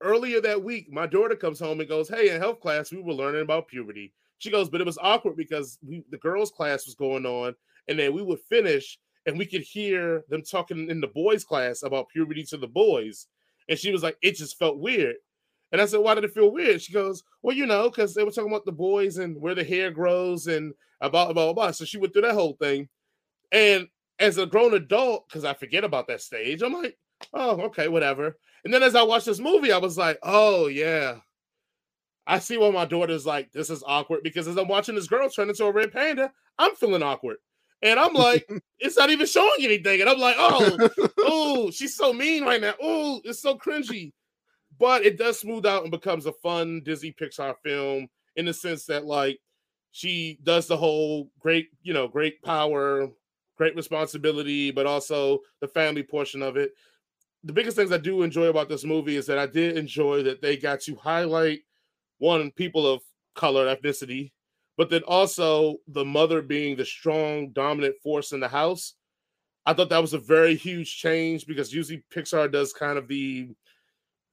[0.00, 3.12] earlier that week, my daughter comes home and goes, Hey, in health class, we were
[3.12, 4.14] learning about puberty.
[4.38, 7.54] She goes, But it was awkward because we, the girls' class was going on,
[7.88, 11.82] and then we would finish and we could hear them talking in the boys' class
[11.82, 13.26] about puberty to the boys.
[13.68, 15.16] And she was like, It just felt weird.
[15.70, 16.82] And I said, Why did it feel weird?
[16.82, 19.64] She goes, Well, you know, because they were talking about the boys and where the
[19.64, 21.70] hair grows and about blah, blah.
[21.70, 22.88] So she went through that whole thing.
[23.50, 26.96] And as a grown adult, because I forget about that stage, I'm like,
[27.32, 28.36] Oh, okay, whatever.
[28.64, 31.18] And then as I watched this movie, I was like, Oh, yeah.
[32.26, 35.28] I see why my daughter's like, this is awkward because as I'm watching this girl
[35.28, 37.38] turn into a red panda, I'm feeling awkward.
[37.82, 40.00] And I'm like, it's not even showing anything.
[40.00, 42.74] And I'm like, oh, oh, she's so mean right now.
[42.80, 44.12] Oh, it's so cringy.
[44.78, 48.86] But it does smooth out and becomes a fun Disney Pixar film in the sense
[48.86, 49.38] that, like,
[49.90, 53.08] she does the whole great, you know, great power,
[53.58, 56.72] great responsibility, but also the family portion of it.
[57.44, 60.40] The biggest things I do enjoy about this movie is that I did enjoy that
[60.40, 61.60] they got to highlight
[62.18, 63.02] one people of
[63.34, 64.30] color ethnicity
[64.82, 68.94] but then also the mother being the strong dominant force in the house
[69.64, 73.48] i thought that was a very huge change because usually pixar does kind of the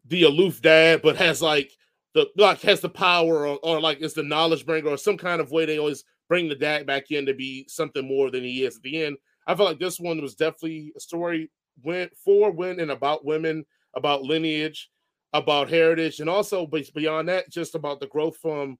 [0.05, 1.71] the aloof dad but has like
[2.15, 5.39] the like has the power or, or like is the knowledge bringer or some kind
[5.39, 8.63] of way they always bring the dad back in to be something more than he
[8.63, 9.17] is at the end.
[9.47, 11.51] I felt like this one was definitely a story
[11.83, 14.89] went for women and about women about lineage
[15.33, 18.77] about heritage and also beyond that just about the growth from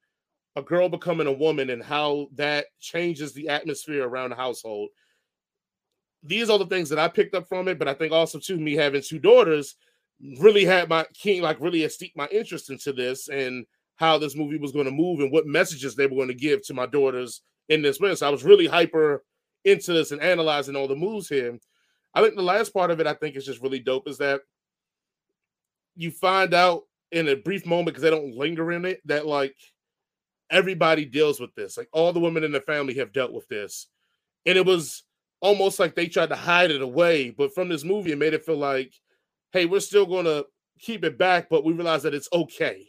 [0.56, 4.90] a girl becoming a woman and how that changes the atmosphere around the household.
[6.24, 8.60] These are the things that i picked up from it but i think also too
[8.60, 9.78] me having two daughters
[10.40, 14.58] really had my king like really steeped my interest into this and how this movie
[14.58, 17.42] was going to move and what messages they were going to give to my daughters
[17.70, 18.14] in this way.
[18.16, 19.24] So i was really hyper
[19.64, 21.58] into this and analyzing all the moves here.
[22.14, 24.42] I think the last part of it i think is just really dope is that
[25.96, 29.56] you find out in a brief moment because they don't linger in it that like
[30.50, 31.78] everybody deals with this.
[31.78, 33.88] Like all the women in the family have dealt with this.
[34.46, 35.04] And it was
[35.42, 37.30] almost like they tried to hide it away.
[37.30, 38.94] But from this movie, it made it feel like,
[39.52, 40.46] hey, we're still going to
[40.80, 42.88] keep it back, but we realize that it's okay.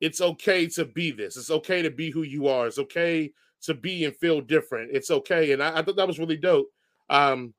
[0.00, 1.36] It's okay to be this.
[1.36, 2.66] It's okay to be who you are.
[2.66, 3.32] It's okay
[3.62, 4.90] to be and feel different.
[4.94, 5.52] It's okay.
[5.52, 6.68] And I, I thought that was really dope.
[7.10, 7.54] Um,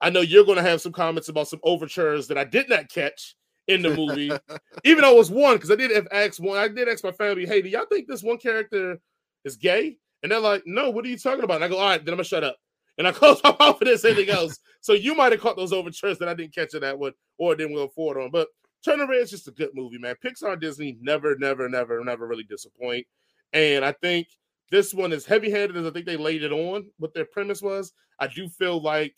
[0.00, 2.88] I know you're going to have some comments about some overtures that I did not
[2.88, 3.36] catch
[3.68, 4.30] in the movie,
[4.84, 7.46] even though it was one, because I did ask one, I did ask my family,
[7.46, 8.98] hey, do y'all think this one character
[9.44, 9.98] is gay?
[10.22, 11.56] And they're like, no, what are you talking about?
[11.56, 12.56] And I go, all right, then I'm gonna shut up.
[12.96, 14.58] And I close my mouth for this anything else.
[14.80, 17.54] so you might have caught those overtures that I didn't catch in that one or
[17.54, 18.30] didn't go forward on.
[18.30, 18.48] But
[18.84, 20.14] Turning Red is just a good movie, man.
[20.24, 23.06] Pixar Disney never, never, never, never really disappoint.
[23.52, 24.28] And I think
[24.70, 26.88] this one is heavy-handed as I think they laid it on.
[26.98, 29.14] What their premise was, I do feel like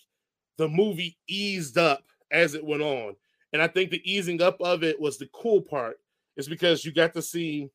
[0.57, 3.17] the movie eased up as it went on.
[3.53, 5.99] And I think the easing up of it was the cool part,
[6.37, 7.69] is because you got to see.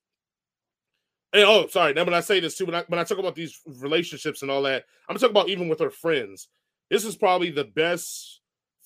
[1.33, 1.93] And oh, sorry.
[1.93, 4.49] Now, when I say this too, when I, when I talk about these relationships and
[4.49, 6.47] all that, I'm talking about even with her friends.
[6.89, 8.41] This is probably the best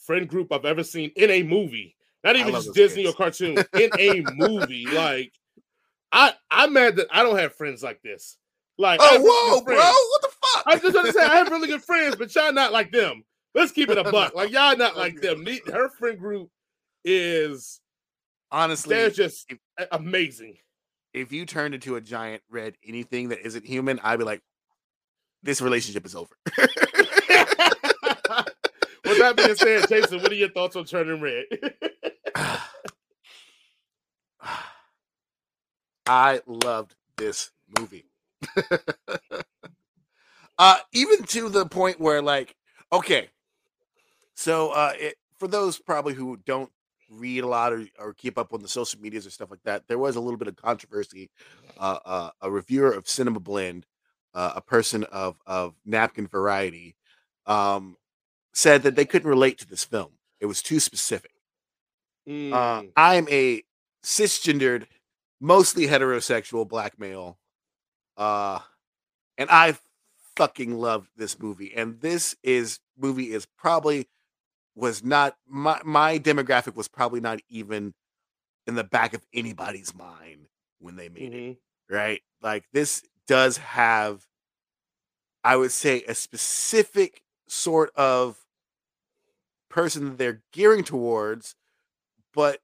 [0.06, 1.96] friend group I've ever seen in a movie.
[2.24, 3.14] Not even just Disney kids.
[3.14, 4.86] or cartoon, in a movie.
[4.88, 5.32] Like,
[6.12, 8.38] I I'm mad that I don't have friends like this.
[8.78, 10.64] Like, oh whoa, bro, what the fuck?
[10.66, 13.24] I just understand I have really good friends, but y'all not like them.
[13.54, 14.34] Let's keep it a buck.
[14.36, 15.46] Like y'all not like them.
[15.68, 16.50] Her friend group
[17.04, 17.80] is
[18.52, 19.58] honestly they're just if,
[19.92, 20.58] amazing.
[21.14, 24.42] If you turned into a giant red anything that isn't human, I'd be like,
[25.42, 26.36] this relationship is over.
[29.06, 31.46] With that being said, Jason, what are your thoughts on turning red?
[36.06, 38.06] I loved this movie.
[40.60, 42.56] uh even to the point where like
[42.92, 43.30] okay
[44.36, 46.72] so uh it, for those probably who don't
[47.10, 49.88] read a lot or, or keep up on the social medias or stuff like that,
[49.88, 51.30] there was a little bit of controversy.
[51.80, 53.86] Uh, uh, a reviewer of Cinema Blend,
[54.34, 56.96] uh, a person of of napkin variety,
[57.46, 57.96] um,
[58.54, 60.12] said that they couldn't relate to this film.
[60.40, 61.32] It was too specific.
[62.28, 62.92] Mm.
[62.96, 63.64] I am a
[64.04, 64.86] cisgendered,
[65.40, 67.38] mostly heterosexual black male,
[68.18, 68.60] uh,
[69.38, 69.78] and I
[70.36, 71.74] fucking loved this movie.
[71.76, 74.08] And this is movie is probably
[74.80, 77.94] was not my my demographic was probably not even
[78.68, 80.48] in the back of anybody's mind
[80.80, 81.52] when they made mm-hmm.
[81.52, 81.58] it.
[81.90, 82.22] Right?
[82.42, 84.26] Like this does have
[85.44, 88.38] I would say a specific sort of
[89.70, 91.56] person that they're gearing towards,
[92.34, 92.60] but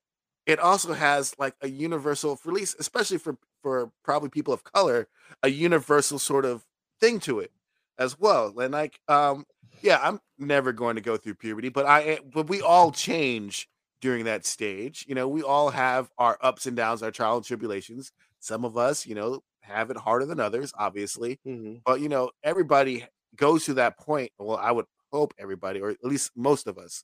[0.45, 5.07] it also has like a universal release, especially for for probably people of color,
[5.41, 6.65] a universal sort of
[6.99, 7.51] thing to it
[7.97, 8.57] as well.
[8.59, 9.45] And like um
[9.85, 13.69] yeah, I'm never going to go through puberty, but I eh, but we all change
[14.01, 15.05] during that stage.
[15.07, 18.11] You know, we all have our ups and downs, our trial and tribulations.
[18.39, 21.39] Some of us, you know, have it harder than others, obviously.
[21.47, 21.75] Mm-hmm.
[21.85, 23.05] But you know, everybody
[23.35, 24.31] goes to that point.
[24.39, 27.03] Well, I would hope everybody, or at least most of us,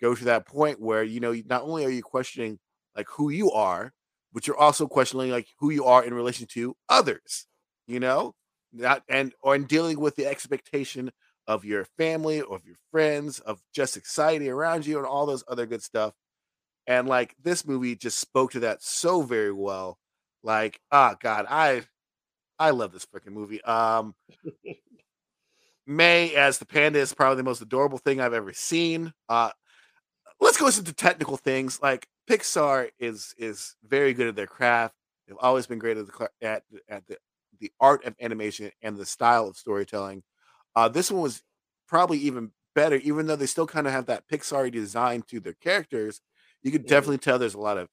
[0.00, 2.58] go to that point where you know, not only are you questioning
[2.94, 3.92] like who you are,
[4.34, 7.46] but you're also questioning like who you are in relation to others.
[7.86, 8.34] You know,
[8.70, 11.10] not and or in dealing with the expectation
[11.48, 15.66] of your family, of your friends, of just society around you, and all those other
[15.66, 16.14] good stuff.
[16.86, 19.98] And like this movie just spoke to that so very well.
[20.44, 21.82] Like, oh god, I
[22.58, 23.62] I love this freaking movie.
[23.64, 24.14] Um
[25.86, 29.12] Mei as the panda is probably the most adorable thing I've ever seen.
[29.28, 29.50] Uh
[30.40, 31.80] let's go into technical things.
[31.82, 34.94] Like Pixar is is very good at their craft.
[35.26, 37.18] They've always been great at the at, at the
[37.60, 40.22] the art of animation and the style of storytelling.
[40.78, 41.42] Uh, this one was
[41.88, 45.54] probably even better, even though they still kind of have that Pixar design to their
[45.54, 46.20] characters.
[46.62, 47.88] You could definitely tell there's a lot of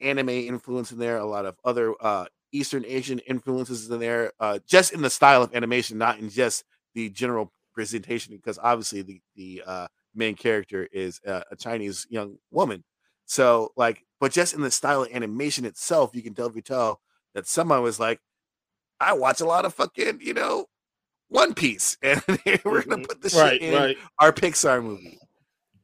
[0.00, 4.58] anime influence in there, a lot of other uh, Eastern Asian influences in there, uh,
[4.66, 6.64] just in the style of animation, not in just
[6.94, 8.34] the general presentation.
[8.34, 12.84] Because obviously, the the uh, main character is a, a Chinese young woman,
[13.26, 17.02] so like, but just in the style of animation itself, you can definitely tell
[17.34, 18.18] that someone was like,
[18.98, 20.64] I watch a lot of fucking, you know,
[21.30, 22.22] One Piece, and
[22.64, 23.02] we're gonna Mhm.
[23.02, 23.96] put this Right, shit in right.
[24.18, 25.20] our Pixar movie.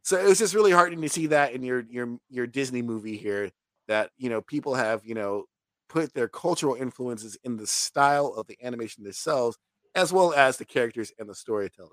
[0.03, 3.17] So it was just really heartening to see that in your your your Disney movie
[3.17, 3.51] here
[3.89, 5.47] that you know people have you know
[5.89, 9.59] put their cultural influences in the style of the animation themselves
[9.95, 11.93] as well as the characters and the storytelling.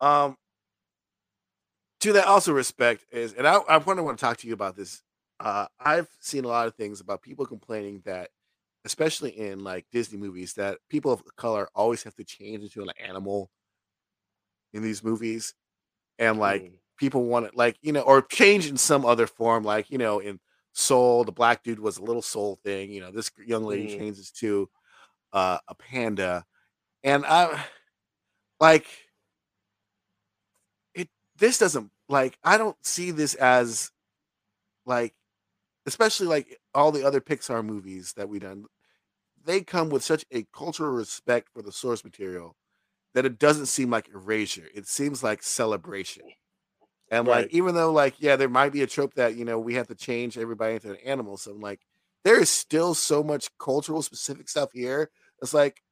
[0.00, 0.36] Um,
[2.00, 4.54] to that also respect is, and I I want to want to talk to you
[4.54, 5.02] about this.
[5.38, 8.30] Uh, I've seen a lot of things about people complaining that,
[8.84, 12.90] especially in like Disney movies, that people of color always have to change into an
[12.98, 13.50] animal
[14.72, 15.54] in these movies,
[16.18, 16.72] and like Mm.
[16.98, 20.18] people want it like you know or change in some other form like you know
[20.20, 20.40] in
[20.74, 23.88] soul the black dude was a little soul thing you know this young lady Mm.
[23.88, 24.68] changes to
[25.32, 26.44] uh a panda
[27.04, 27.64] and i
[28.60, 28.86] like
[30.94, 31.08] it
[31.38, 33.90] this doesn't like i don't see this as
[34.86, 35.14] like
[35.86, 38.66] especially like all the other pixar movies that we've done
[39.42, 42.56] they come with such a cultural respect for the source material
[43.14, 46.24] that it doesn't seem like erasure it seems like celebration
[47.10, 49.74] and like, even though like, yeah, there might be a trope that you know we
[49.74, 51.36] have to change everybody into an animal.
[51.36, 51.80] So I'm like,
[52.24, 55.10] there is still so much cultural specific stuff here.
[55.42, 55.82] It's like,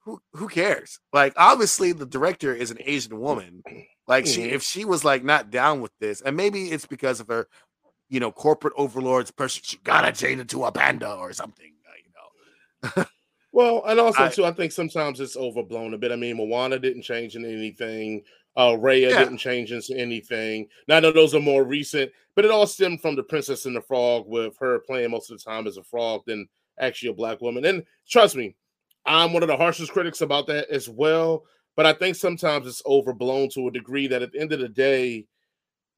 [0.00, 1.00] who who cares?
[1.12, 3.64] Like, obviously the director is an Asian woman.
[4.08, 4.52] Like, she Mhm.
[4.52, 7.48] if she was like not down with this, and maybe it's because of her,
[8.12, 11.72] you know, corporate overlords person, she gotta change into a panda or something.
[11.88, 13.04] uh, You know,
[13.52, 16.12] Well, and also I- too, I think sometimes it's overblown a bit.
[16.12, 18.22] I mean, Moana didn't change in anything.
[18.54, 19.18] Uh, Raya Yeah.
[19.24, 20.68] didn't change into anything.
[20.88, 23.74] Now I know those are more recent, but it all stemmed from the Princess and
[23.74, 26.46] the Frog, with her playing most of the time as a frog than
[26.78, 27.64] actually a black woman.
[27.64, 28.54] And trust me,
[29.06, 31.44] I'm one of the harshest critics about that as well.
[31.76, 34.68] But I think sometimes it's overblown to a degree that at the end of the
[34.68, 35.24] day,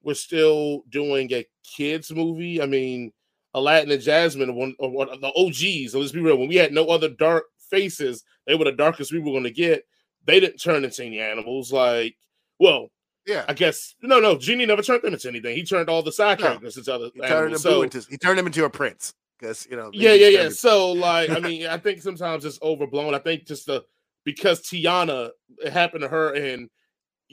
[0.05, 1.47] we're still doing a
[1.77, 2.61] kids movie.
[2.63, 3.13] I mean,
[3.55, 5.93] Aladdin and Jasmine, one, are one of the OGs.
[5.93, 6.37] So let's be real.
[6.37, 9.51] When we had no other dark faces, they were the darkest we were going to
[9.51, 9.85] get.
[10.27, 11.73] They didn't turn into any animals.
[11.73, 12.17] Like,
[12.59, 12.89] well,
[13.27, 13.45] yeah.
[13.49, 14.37] I guess no, no.
[14.37, 15.57] Genie never turned them into anything.
[15.57, 16.47] He turned all the side No.
[16.47, 17.59] characters into other He turned.
[17.59, 19.91] So into, he turned him into a prince because you know.
[19.93, 20.49] yeah, yeah, yeah.
[20.51, 23.15] So like, I mean, I think sometimes it's overblown.
[23.15, 23.85] I think just the
[24.25, 26.69] because Tiana it happened to her, and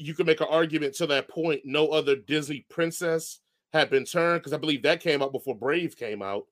[0.01, 1.61] you can make an argument to that point.
[1.65, 3.39] No other Disney princess
[3.73, 6.45] had been turned because I believe that came out before Brave came out.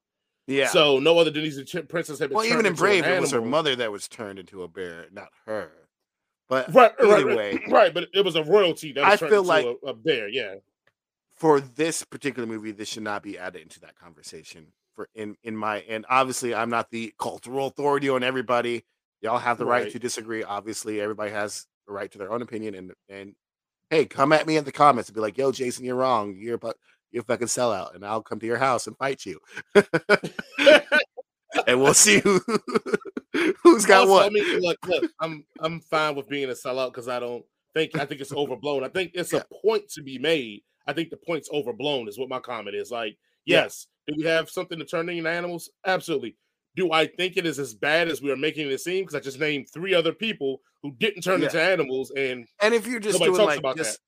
[0.48, 0.68] yeah.
[0.68, 2.38] So no other Disney princess had been.
[2.38, 5.30] well, even in Brave, it was her mother that was turned into a bear, not
[5.46, 5.72] her.
[6.48, 7.94] But Right, either right, right.
[7.94, 10.28] But it was a royalty that was I turned feel into like- a, a bear.
[10.30, 10.56] Yeah,
[11.36, 14.68] for this particular movie, this should not be added into that conversation.
[14.96, 18.84] For in in my and obviously, I'm not the cultural authority on everybody.
[19.22, 19.92] Y'all have the right, Right.
[19.92, 20.44] to disagree.
[20.44, 22.76] Obviously, everybody has right to their own opinion.
[22.76, 23.36] And and
[23.90, 26.36] hey, come at me in the comments and be like, "Yo, Jason, you're wrong.
[26.38, 26.74] You're fu-
[27.12, 29.40] you're a fucking sellout," and I'll come to your house and fight you.
[31.68, 32.40] and we'll see who
[33.64, 34.26] who's got Also, what.
[34.26, 37.98] I mean, look, look, I'm I'm fine with being a sellout because I don't think
[37.98, 38.84] I think it's overblown.
[38.84, 39.42] I think it's Yeah.
[39.50, 40.62] a point to be made.
[40.88, 42.90] I think the point's overblown is what my comment is.
[42.92, 43.64] Like, Yeah.
[43.64, 45.70] yes, do we have something to turn into animals?
[45.86, 46.36] Absolutely.
[46.76, 49.04] Do I think it is as bad as we are making it seem?
[49.04, 51.48] Because I just named three other people who didn't turn Yeah.
[51.48, 54.02] into animals, and And if you're just doing like about just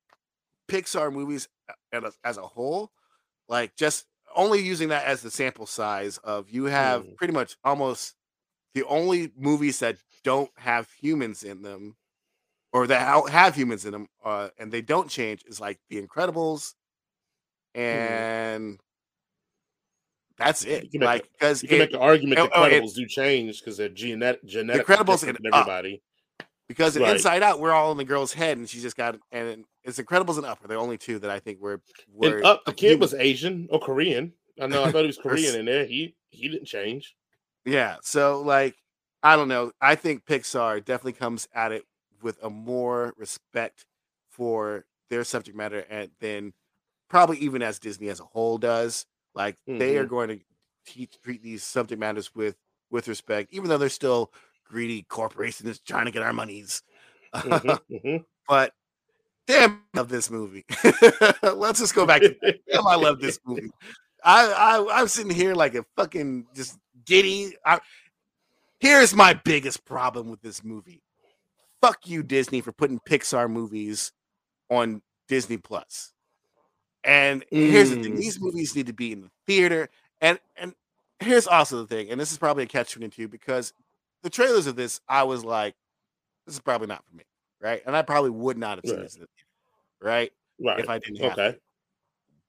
[0.69, 1.49] Pixar movies
[1.93, 2.91] as a, as a whole,
[3.49, 7.17] like just only using that as the sample size of you have Mm.
[7.17, 8.15] pretty much almost
[8.75, 11.97] the only movies that don't have humans in them
[12.73, 16.75] or that have humans in them uh, and they don't change is like The Incredibles
[17.73, 18.25] and
[20.43, 20.91] that's You it.
[20.91, 23.59] can Like because you can make the argument oh, that oh, it- Incredibles do change
[23.59, 25.67] because they're genetic, genetic, Incredibles different and than Up.
[25.67, 26.01] everybody.
[26.67, 27.15] because Right.
[27.15, 30.37] Inside Out we're all in the girl's head and she just got and it's Incredibles
[30.37, 31.81] and Up are the only two that I think were
[32.13, 34.33] were And up, the kid was Asian or Korean.
[34.59, 34.83] I know.
[34.83, 35.85] I thought he was Korean in there.
[35.85, 37.15] He he didn't change.
[37.65, 37.97] Yeah.
[38.01, 38.75] So like
[39.23, 39.71] I don't know.
[39.79, 41.83] I think Pixar definitely comes at it
[42.23, 43.85] with a more respect
[44.29, 46.53] for their subject matter and than
[47.09, 49.05] probably even as Disney as a whole does.
[49.33, 50.09] Like they are Mhm.
[50.09, 50.39] going to
[50.85, 52.55] teach, treat these subject matters with
[52.89, 54.31] with respect, even though they're still
[54.65, 56.83] greedy corporations trying to get our monies.
[57.33, 58.17] Mm-hmm, mm-hmm.
[58.47, 58.73] but
[59.47, 60.65] damn, I love this movie.
[61.43, 62.21] Let's just go back.
[62.21, 62.35] To,
[62.71, 63.71] damn, I love this movie.
[64.23, 67.55] I, I I'm sitting here like a fucking just giddy.
[67.65, 67.79] I,
[68.79, 71.01] here's my biggest problem with this movie.
[71.81, 74.11] Fuck you, Disney, for putting Pixar movies
[74.69, 76.13] on Disney Plus.
[77.03, 78.17] And here's the thing: Mm.
[78.17, 79.89] these movies need to be in the theater.
[80.21, 80.73] And and
[81.19, 83.73] here's also the thing, and this is probably a catch twenty two because
[84.23, 85.75] the trailers of this, I was like,
[86.45, 87.23] this is probably not for me,
[87.59, 87.81] right?
[87.85, 89.03] And I probably would not have seen Right.
[89.03, 89.29] this theater,
[90.01, 90.31] right?
[90.59, 90.79] Right.
[90.79, 91.51] If I didn't have okay.
[91.53, 91.59] to.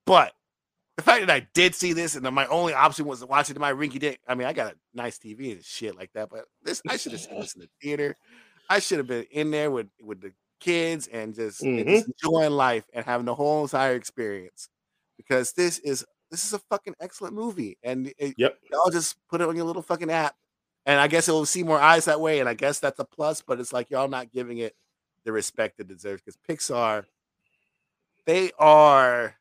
[0.05, 0.35] But
[0.97, 3.49] the fact that I did see this and then my only option was to watch
[3.49, 4.19] it in my rinky dink.
[4.29, 7.13] I mean, I got a nice TV and shit like that, but this I should
[7.13, 8.17] have seen this in the theater.
[8.69, 10.33] I should have been in there with with the
[10.63, 12.11] kids and just, and just mm-hmm.
[12.27, 14.69] enjoying life and having the whole entire experience
[15.17, 18.59] because this is this is a fucking excellent movie and it, Yep.
[18.71, 20.35] y'all just put it on your little fucking app
[20.87, 23.05] and I guess it will see more eyes that way and I guess that's a
[23.05, 24.75] plus but it's like y'all not giving it
[25.25, 27.05] the respect it deserves because Pixar
[28.25, 29.37] they are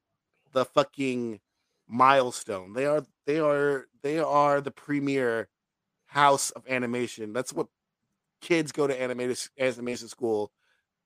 [0.54, 1.40] the fucking
[1.88, 2.74] milestone.
[2.74, 5.50] They are they are they are the premier
[6.06, 7.34] house of animation.
[7.34, 7.68] That's what
[8.42, 10.52] kids go to animation animation school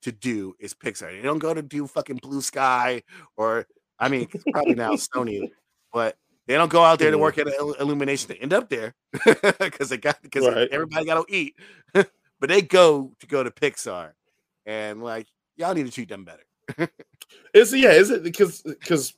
[0.06, 1.12] to do is Pixar.
[1.12, 3.02] They don't go to do fucking Blue Sky
[3.38, 3.68] or
[4.00, 5.50] I mean it's probably now Sony,
[5.92, 8.94] but they don't go out there to work at Illumination to end up there
[9.60, 10.70] because they got because Right.
[10.72, 11.56] everybody got to eat.
[11.94, 14.12] but they go to go to Pixar,
[14.68, 15.28] and like
[15.58, 16.92] y'all need to treat them better.
[17.54, 17.94] Is yeah?
[17.94, 19.16] Is it because because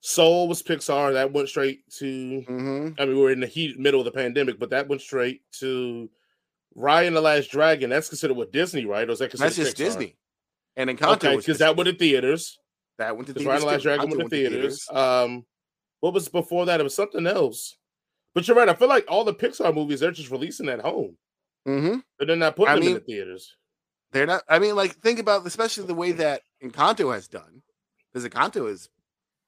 [0.00, 3.78] Soul was Pixar that went straight to hmm I mean, we were in the heat
[3.78, 6.10] middle of the pandemic, but that went straight to
[6.80, 7.90] Raya and the Last Dragon.
[7.90, 9.08] That's considered what Disney, right?
[9.08, 9.78] Or is that considered That's just Pixar?
[9.78, 10.16] Disney.
[10.76, 12.58] And Encanto Okay, because that went to theaters.
[12.98, 13.60] that went to Ryan theaters.
[13.60, 13.82] the Last.
[13.82, 14.88] Dragon went to theaters.
[14.90, 15.44] Um,
[16.00, 16.80] what was before that?
[16.80, 17.76] It was something else.
[18.34, 18.68] But you're right.
[18.68, 21.16] I feel like all the Pixar movies they're just releasing at home,
[21.66, 22.02] Mhm.
[22.18, 23.56] but they're not putting I them in the theaters.
[24.12, 24.42] They're not.
[24.48, 27.62] I mean, like think about especially the way that Encanto has done,
[28.12, 28.88] because Encanto is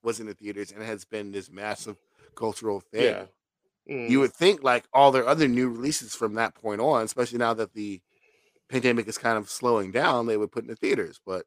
[0.02, 1.96] was in the theaters and has been this massive
[2.34, 3.02] cultural thing.
[3.04, 3.26] Yeah.
[3.90, 4.10] Mm.
[4.10, 7.54] You would think like all their other new releases from that point on, especially now
[7.54, 8.00] that the
[8.68, 11.20] pandemic is kind of slowing down, they would put in the theaters.
[11.24, 11.44] But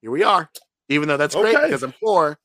[0.00, 0.50] here we are.
[0.88, 2.38] Even though that's great because I'm poor.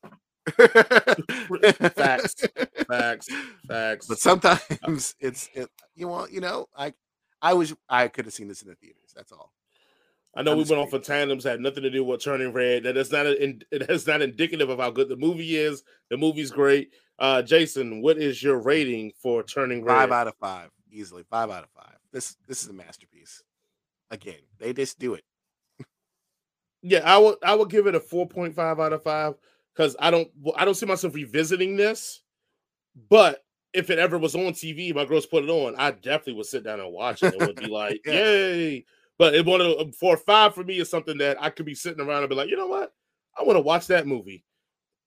[1.94, 2.46] Facts.
[2.88, 3.28] facts,
[3.68, 4.08] facts.
[4.08, 6.94] but sometimes it's it, you know you know I
[7.42, 9.14] I wish I could have seen this in the theaters.
[9.16, 9.52] That's all.
[10.36, 12.84] I know I'm we went off of tandems, had nothing to do with turning red.
[12.84, 15.84] That is not an, it is not indicative of how good the movie is.
[16.10, 16.94] The movie's great.
[17.20, 19.94] Uh Jason, what is your rating for turning red?
[19.94, 21.98] Five out of five, easily five out of five.
[22.12, 23.44] This this is a masterpiece.
[24.10, 25.24] Again, they just do it.
[26.82, 29.36] Yeah, I would I would give it a 4.5 out of 5
[29.76, 32.22] cuz I don't I don't see myself revisiting this.
[33.10, 33.44] But
[33.74, 36.64] if it ever was on TV, my girls put it on, I definitely would sit
[36.64, 37.34] down and watch it.
[37.34, 38.14] It would be like, Yeah.
[38.14, 38.86] yay.
[39.18, 42.00] But it one of for five for me is something that I could be sitting
[42.00, 42.94] around and be like, you know what?
[43.38, 44.46] I want to watch that movie.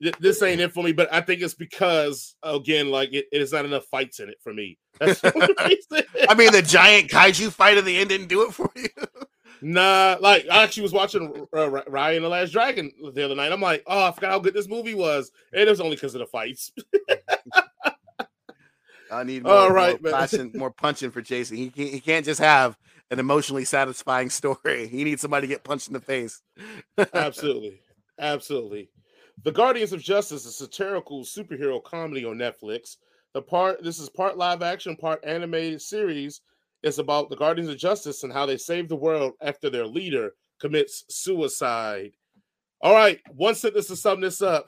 [0.03, 3.40] Th- This ain't it for me, but I think it's because again, like it, it
[3.42, 4.78] is not enough fights in it for me.
[4.98, 5.55] That's the only
[5.92, 6.07] reason.
[6.28, 8.88] I mean, the giant kaiju fight at the end didn't do it for you.
[9.64, 11.57] Nah, like I actually was watching uh,
[11.88, 13.53] Raya and the Last Dragon the other night.
[13.53, 16.16] I'm like, oh, I forgot how good this movie was, and it was only because
[16.16, 16.72] of the fights.
[19.11, 21.59] I need more, All more right, passion, more punching for Jason.
[21.59, 22.76] He can't, he can't just have
[23.11, 24.88] an emotionally satisfying story.
[24.88, 26.40] He needs somebody to get punched in the face.
[27.12, 27.80] absolutely,
[28.18, 28.88] absolutely.
[29.43, 32.97] The Guardians of Justice, a satirical superhero comedy on Netflix.
[33.35, 36.43] The part this is part live action, part animated series.
[36.83, 40.33] It's about the Guardians of Justice and how they save the world after their leader
[40.61, 42.12] commits suicide.
[42.80, 44.66] All right, one sentence to sum this up.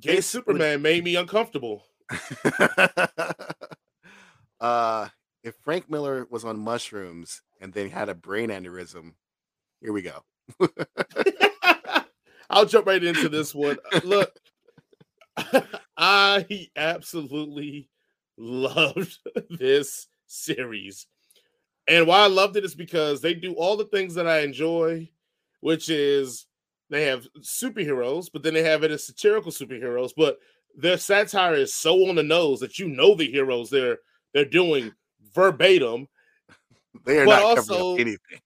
[0.00, 1.84] Gay would- Superman made me uncomfortable.
[4.60, 5.08] uh,
[5.42, 9.12] if Frank Miller was on mushrooms and then had a brain aneurysm,
[9.80, 10.24] here we go.
[12.52, 13.78] I'll jump right into this one.
[13.92, 14.32] Uh, look,
[15.96, 17.88] I absolutely
[18.36, 19.18] loved
[19.50, 21.06] this series.
[21.88, 25.10] And why I loved it is because they do all the things that I enjoy,
[25.60, 26.46] which is
[26.90, 30.38] they have superheroes, but then they have it as satirical superheroes, but
[30.76, 33.98] their satire is so on the nose that you know the heroes they're
[34.32, 34.90] they're doing
[35.34, 36.08] verbatim
[37.04, 38.40] They are But not also- anything.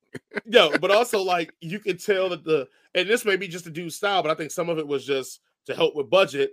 [0.44, 2.66] no, but also like you can tell that the
[2.96, 5.04] and this may be just a dude style, but I think some of it was
[5.04, 6.52] just to help with budget.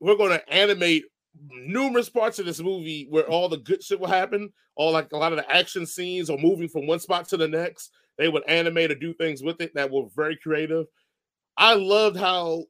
[0.00, 1.04] We're going to animate
[1.50, 4.52] numerous parts of this movie where all the good shit will happen.
[4.76, 7.48] All like a lot of the action scenes or moving from one spot to the
[7.48, 7.90] next.
[8.16, 10.86] They would animate or do things with it that were very creative.
[11.56, 12.64] I loved how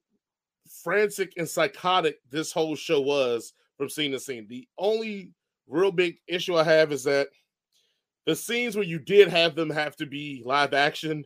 [0.82, 4.46] frantic and psychotic this whole show was from scene to scene.
[4.48, 5.30] The only
[5.68, 7.28] real big issue I have is that
[8.24, 11.24] the scenes where you did have them have to be live action,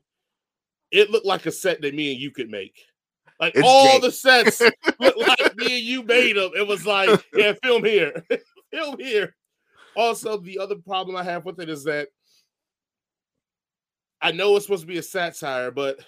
[0.91, 2.76] it looked like a set that me and you could make.
[3.41, 4.61] Like It's all the sets
[5.01, 6.51] looked like me and you made them.
[6.57, 8.24] It was like, yeah, film here,
[8.72, 9.34] film here.
[9.97, 12.09] Also, the other problem I have with it is that
[14.20, 16.01] I know it's supposed to be a satire, but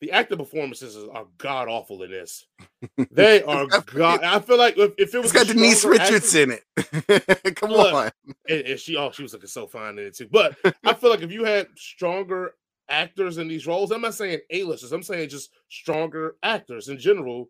[0.00, 2.46] the actor performances are god awful in this.
[3.10, 4.22] They are god.
[4.22, 7.56] I feel like if, if it was It's got Denise Richards in it.
[7.56, 8.10] Come Look, on.
[8.48, 10.28] and, and she oh she was looking so fine in it too.
[10.30, 12.54] But I feel like if you had stronger
[12.88, 17.48] actors in these roles, I'm not saying A-listers, I'm saying just stronger actors in general.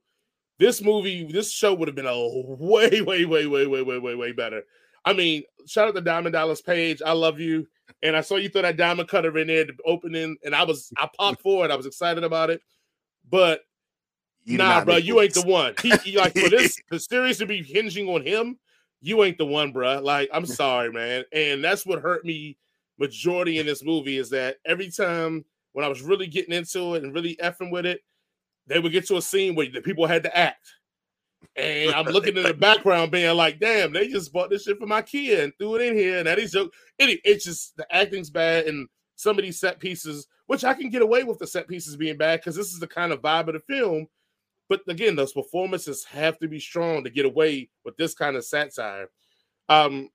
[0.58, 2.14] This movie, this show would have been a
[2.44, 4.62] way, way, way, way, way, way, way, way better.
[5.04, 7.00] I mean, shout out to Diamond Dallas Page.
[7.04, 7.66] I love you.
[8.02, 10.92] And I saw you throw that diamond cutter in there, the opening, and I was
[10.98, 11.70] I popped for it.
[11.70, 12.60] I was excited about it.
[13.28, 13.62] But
[14.44, 15.74] You nah, bro, you ain't the one.
[15.82, 18.58] He, he- like for this the series to be hinging on him,
[19.00, 20.00] you ain't the one, bro.
[20.00, 22.56] Like I'm sorry, man, and that's what hurt me
[22.98, 27.04] majority in this movie is that every time when I was really getting into it
[27.04, 28.00] and really effing with it,
[28.66, 30.66] they would get to a scene where the people had to act,
[31.56, 34.86] and I'm looking in the background, being like, "Damn, they just bought this shit for
[34.86, 36.72] my kid and threw it in here." And that is joke.
[36.98, 40.90] It, it's just the acting's bad, and some of these set pieces, which I can
[40.90, 43.48] get away with the set pieces being bad because this is the kind of vibe
[43.48, 44.06] of the film.
[44.68, 48.44] But again, those performances have to be strong to get away with this kind of
[48.44, 49.08] satire.
[49.68, 50.10] Um,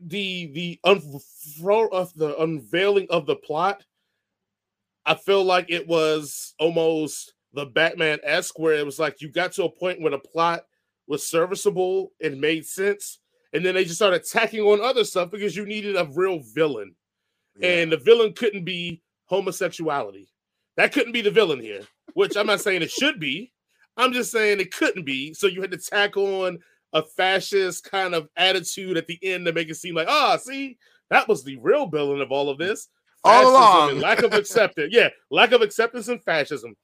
[0.00, 3.84] the the unfro of the unveiling of the plot,
[5.04, 9.52] I feel like it was almost the Batman esque, where it was like you got
[9.52, 10.64] to a point where the plot
[11.06, 13.20] was serviceable and made sense,
[13.52, 16.94] and then they just started tacking on other stuff because you needed a real villain
[17.58, 17.68] Yeah.
[17.68, 20.28] and the villain couldn't be homosexuality.
[20.76, 21.82] That couldn't be the villain here,
[22.14, 23.52] which I'm not saying it should be.
[23.96, 25.32] I'm just saying it couldn't be.
[25.32, 26.58] So you had to tack on
[26.92, 30.78] a fascist kind of attitude at the end to make it seem like, ah, see,
[31.10, 32.88] that was the real villain of all of this.
[33.24, 33.90] All Fascism along.
[33.90, 34.94] and lack of acceptance.
[34.94, 36.76] Yeah, lack of acceptance and fascism.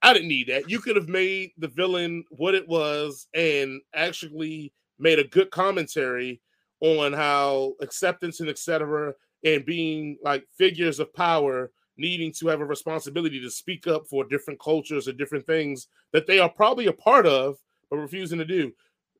[0.00, 0.70] I didn't need that.
[0.70, 6.40] You could have made the villain what it was and actually made a good commentary
[6.80, 9.12] on how acceptance and etc.
[9.44, 14.24] and being like figures of power needing to have a responsibility to speak up for
[14.24, 17.56] different cultures and different things that they are probably a part of
[17.90, 18.72] but refusing to do.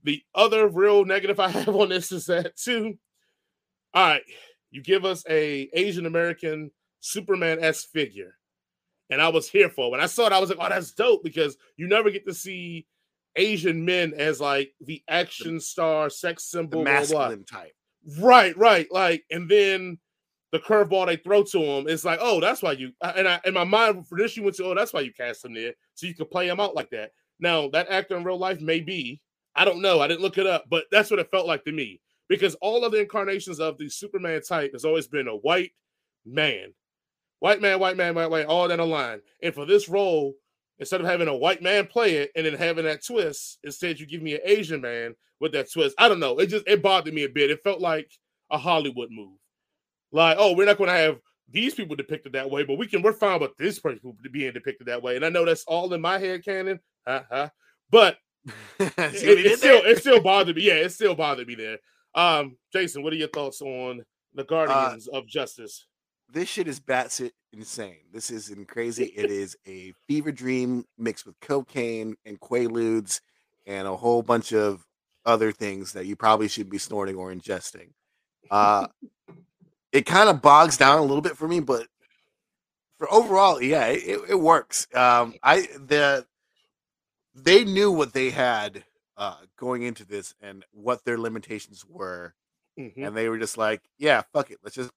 [0.04, 2.98] The other real negative I have on this is that too.
[3.94, 4.22] All right,
[4.70, 8.34] you give us a Asian American Superman s figure,
[9.10, 9.90] and I was here for it.
[9.90, 10.32] when I saw it.
[10.32, 12.86] I was like, "Oh, that's dope!" Because you never get to see
[13.36, 17.18] Asian men as like the action star, sex the symbol, blah, blah, blah.
[17.20, 17.72] masculine type.
[18.18, 18.86] Right, right.
[18.90, 19.98] Like, and then
[20.52, 22.92] the curveball they throw to him is like, oh, that's why you.
[23.02, 25.44] And I, in my mind, for this, you went to, oh, that's why you cast
[25.44, 27.12] him there, so you could play him out like that.
[27.40, 29.20] Now, that actor in real life may be.
[29.54, 30.00] I don't know.
[30.00, 32.00] I didn't look it up, but that's what it felt like to me.
[32.28, 35.72] Because all of the incarnations of the Superman type has always been a white
[36.26, 36.74] man,
[37.40, 39.20] white man, white man, white, white, all that line.
[39.42, 40.34] And for this role,
[40.78, 44.06] instead of having a white man play it and then having that twist, instead you
[44.06, 45.94] give me an Asian man with that twist.
[45.98, 46.38] I don't know.
[46.38, 47.50] It just it bothered me a bit.
[47.50, 48.10] It felt like
[48.50, 49.38] a Hollywood move.
[50.12, 51.18] Like, oh, we're not going to have
[51.50, 53.02] these people depicted that way, but we can.
[53.02, 55.16] We're fine with this person being depicted that way.
[55.16, 56.80] And I know that's all in my head canon.
[57.06, 57.48] Uh-huh.
[57.90, 58.18] But
[58.78, 60.62] it, it still it still bothered me.
[60.62, 61.78] Yeah, it still bothered me there.
[62.14, 65.86] Um, Jason, what are your thoughts on the Guardians of Justice?
[66.30, 68.04] this shit is batshit insane.
[68.12, 69.12] This isn't crazy.
[69.16, 73.20] It is a fever dream mixed with cocaine and quaaludes
[73.66, 74.84] and a whole bunch of
[75.24, 77.90] other things that you probably should be snorting or ingesting.
[78.50, 78.86] Uh,
[79.92, 81.86] it kind of bogs down a little bit for me, but
[82.98, 84.86] for overall, yeah, it, it works.
[84.94, 86.26] Um, I the
[87.34, 88.84] they knew what they had
[89.16, 92.34] uh, going into this and what their limitations were
[92.78, 93.06] Mhm.
[93.08, 94.90] and they were just like, "Yeah, fuck it, let's just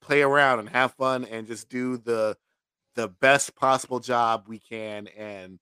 [0.00, 2.36] play around and have fun and just do the
[2.96, 5.58] the best possible job we can and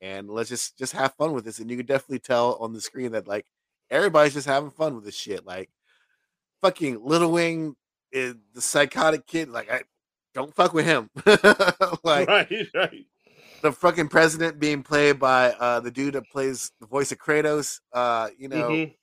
[0.00, 2.80] and let's just just have fun with this." And you could definitely tell on the
[2.80, 3.46] screen that like
[3.90, 5.44] everybody's just having fun with this shit.
[5.46, 5.70] Like
[6.62, 7.76] fucking Little Wing,
[8.12, 9.48] is the psychotic kid.
[9.50, 9.82] Like I
[10.34, 11.10] don't fuck with him.
[12.04, 13.06] like right, right.
[13.62, 17.80] the fucking president being played by uh the dude that plays the voice of Kratos.
[17.92, 18.94] Uh, you know Mhm.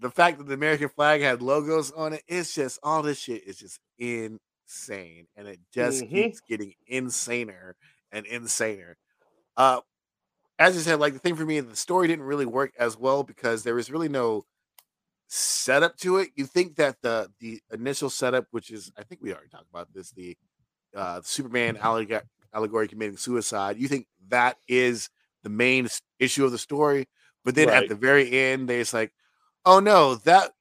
[0.00, 3.44] the fact that the American flag had logos on it, it's just all this shit
[3.46, 5.26] is just insane.
[5.36, 6.10] And it just Mhm.
[6.12, 7.74] keeps getting insaner
[8.12, 8.94] and insaner.
[9.56, 9.80] Uh
[10.58, 13.22] as I said, like the thing for me, the story didn't really work as well
[13.22, 14.44] because there was really no
[15.28, 16.30] setup to it.
[16.34, 19.92] You think that the the initial setup, which is I think we already talked about
[19.94, 20.36] this, the
[20.96, 22.22] uh Superman alleg-
[22.52, 25.10] allegory committing suicide, you think that is
[25.42, 27.06] the main issue of the story.
[27.44, 27.82] But then Right.
[27.84, 29.12] at the very end, they it's like,
[29.64, 30.52] oh no, that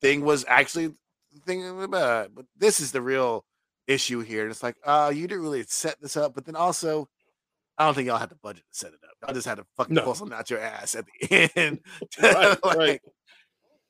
[0.00, 3.44] thing was actually the thing about but this is the real
[3.86, 4.42] issue here.
[4.42, 7.08] And it's like, uh, you didn't really set this up, but then also
[7.76, 9.16] I don't think y'all had the budget to set it up.
[9.20, 10.02] Y'all just had to fucking No.
[10.04, 11.80] pull something out your ass at the end.
[12.22, 13.00] Right, Like, right.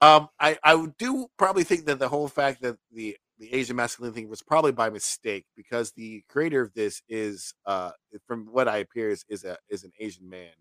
[0.04, 4.12] Um, I I do probably think that the whole fact that the the Asian masculine
[4.12, 7.92] thing was probably by mistake because the creator of this is uh
[8.26, 10.52] from what I appears is a is an Asian man,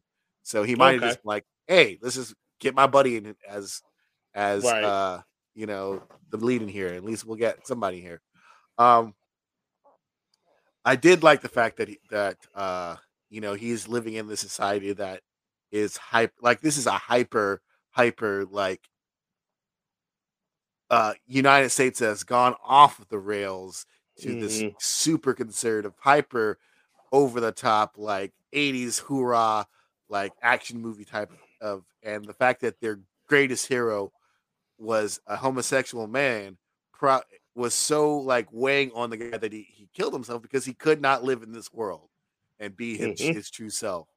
[0.43, 3.81] so he might have just been like, hey, let's just get my buddy in as
[4.33, 4.83] as Right.
[4.83, 5.21] uh
[5.55, 6.87] you know the lead in here.
[6.87, 8.21] At least we'll get somebody here.
[8.77, 9.13] Um,
[10.85, 12.95] I did like the fact that he, that uh
[13.29, 15.21] you know he's living in the society that
[15.71, 18.81] is hype like this is a hyper hyper like
[20.89, 23.85] uh United States has gone off the rails
[24.19, 24.75] to this Mhm.
[24.79, 26.59] super conservative hyper
[27.11, 29.67] over the top like 80s hoorah
[30.09, 31.31] like action movie type
[31.61, 34.11] of and the fact that their greatest hero
[34.77, 36.57] was a homosexual man
[36.91, 37.21] pro-
[37.55, 41.01] was so like weighing on the guy that he, he killed himself because he could
[41.01, 42.09] not live in this world
[42.59, 43.33] and be his, Mhm.
[43.33, 44.07] his true self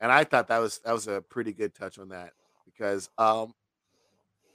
[0.00, 2.32] and i thought that was that was a pretty good touch on that
[2.64, 3.54] because um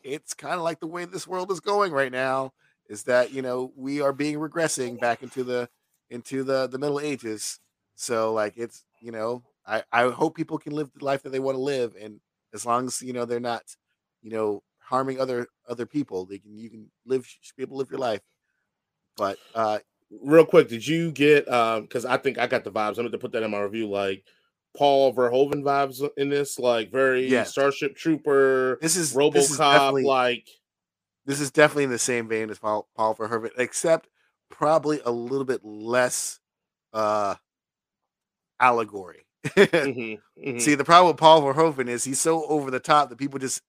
[0.04, 2.54] it's kind of like the way this world is going right now
[2.88, 5.70] is that you know we are being regressing back into the
[6.10, 7.60] into the the middle ages
[7.96, 11.40] so like it's you know i i hope people can live the life that they
[11.40, 12.20] want to live and
[12.54, 13.64] as long as you know they're not
[14.22, 17.26] you know harming other other people they can you can live
[17.56, 18.22] be able to live your life
[19.18, 19.80] but uh
[20.22, 22.90] Real quick, did you get um because I think I got the vibes.
[22.90, 24.26] I'm going to put that in my review, like
[24.78, 27.52] Paul Verhoeven vibes in this, like very Yes.
[27.52, 29.60] Starship Trooper, this is RoboCop, this is
[30.06, 30.48] like
[31.26, 34.08] this is definitely in the same vein as Paul, Paul Verhoeven, except
[34.50, 36.40] probably a little bit less
[36.94, 37.36] uh
[38.60, 39.26] allegory.
[39.46, 40.62] mhm, mhm.
[40.62, 43.62] See, the problem with Paul Verhoeven is he's so over the top that people just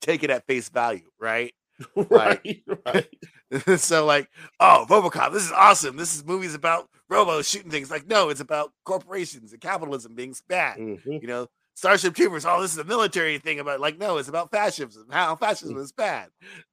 [0.00, 1.54] take it at face value, right?
[1.96, 3.08] right, right.
[3.78, 4.28] so, like,
[4.60, 5.96] oh, RoboCop, this is awesome.
[5.96, 7.90] This is movies about robos shooting things.
[7.90, 10.78] Like, no, it's about corporations and capitalism being bad.
[10.78, 11.20] Mhm.
[11.22, 12.44] You know, Starship Troopers.
[12.44, 13.80] Oh, this is a military thing about.
[13.80, 15.06] Like, no, it's about fascism.
[15.10, 16.28] How fascism is bad.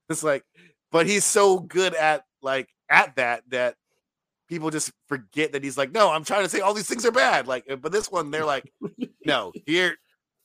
[0.08, 0.44] It's like,
[0.90, 3.76] but he's so good at like at that that
[4.48, 7.12] people just forget that he's like, no, I'm trying to say all these things are
[7.12, 7.46] bad.
[7.46, 8.70] Like, uh, but this one, they're like,
[9.24, 9.96] no, here,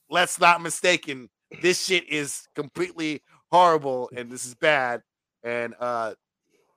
[0.08, 1.28] let's not mistaken.
[1.60, 5.02] This shit is completely horrible, and this is bad,
[5.42, 6.14] and uh,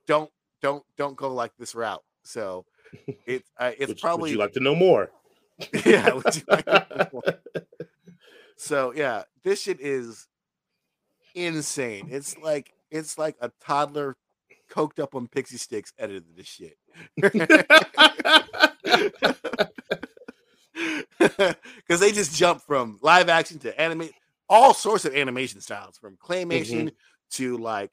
[0.06, 0.30] don't
[0.62, 2.02] don't don't go like this route.
[2.24, 2.64] So
[3.26, 5.10] it uh, it's Would- probably Would you like to know more?
[5.84, 6.12] yeah.
[6.14, 7.22] would you like to know more?
[8.56, 10.26] so yeah, this shit is
[11.34, 12.08] insane.
[12.10, 14.16] It's like it's like a toddler
[14.70, 16.78] coked up on pixie sticks edited this shit.
[21.18, 24.12] Because they just jump from live action to animate,
[24.48, 26.92] all sorts of animation styles, from claymation
[27.32, 27.90] to like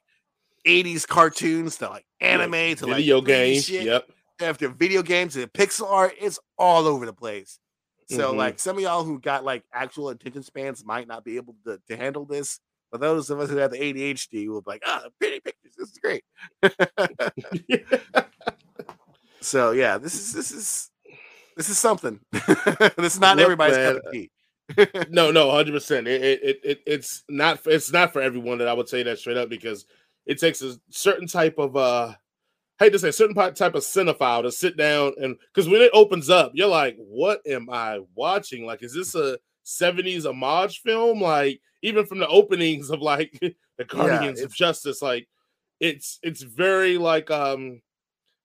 [0.66, 3.66] 80s cartoons to like anime to like video games.
[3.66, 4.10] shit Yep.
[4.42, 7.60] After video games and pixel art, it's all over the place.
[8.10, 8.38] So, Mhm.
[8.38, 11.80] like, some of y'all who got like actual attention spans might not be able to,
[11.90, 12.60] to handle this.
[12.90, 15.74] But those of us who have the ADHD will be like, ah, pretty pictures.
[15.78, 16.24] This is great.
[19.40, 20.90] So yeah, this is this is
[21.56, 22.20] this is something.
[22.32, 24.30] this is not Look, everybody's man, cup of tea.
[25.10, 26.08] no, no, hundred percent.
[26.08, 28.58] It, it, it, it, it's not, it's not for everyone.
[28.58, 29.86] That I would say that straight up because
[30.26, 32.14] it takes a certain type of, uh,
[32.80, 36.30] hate to say, certain type of cinephile to sit down and because when it opens
[36.30, 38.66] up, you're like, what am I watching?
[38.66, 41.22] Like, is this a '70s homage film?
[41.22, 43.38] Like, even from the openings of like
[43.78, 45.28] the Guardians of Justice, like,
[45.80, 47.82] it's it's very like um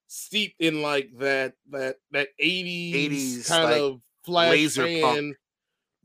[0.07, 5.33] steeped in like that that that 80s, 80s, kind like, of flash fan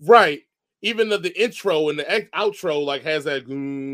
[0.03, 0.41] right
[0.81, 3.49] even the, the intro and the ex- outro like has that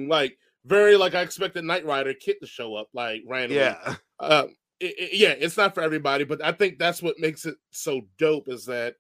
[0.09, 3.95] like very like i expected Knight rider KITT to show up like randomly Yeah.
[4.21, 7.57] um it- it- yeah it's not for everybody but i think that's what makes it
[7.71, 8.97] so dope is that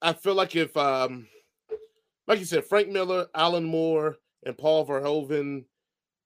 [0.00, 1.26] i feel like if um
[2.26, 5.64] like you said frank miller alan moore and paul verhoeven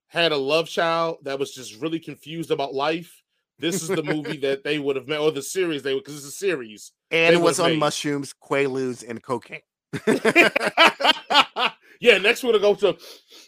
[0.08, 3.22] had a love child that was just really confused about life
[3.58, 6.18] this is the movie that they would have met, or the series they would because
[6.18, 9.62] it's a series And it was on made- mushrooms, quaaludes, and cocaine.
[12.01, 12.99] yeah, next we're gonna go to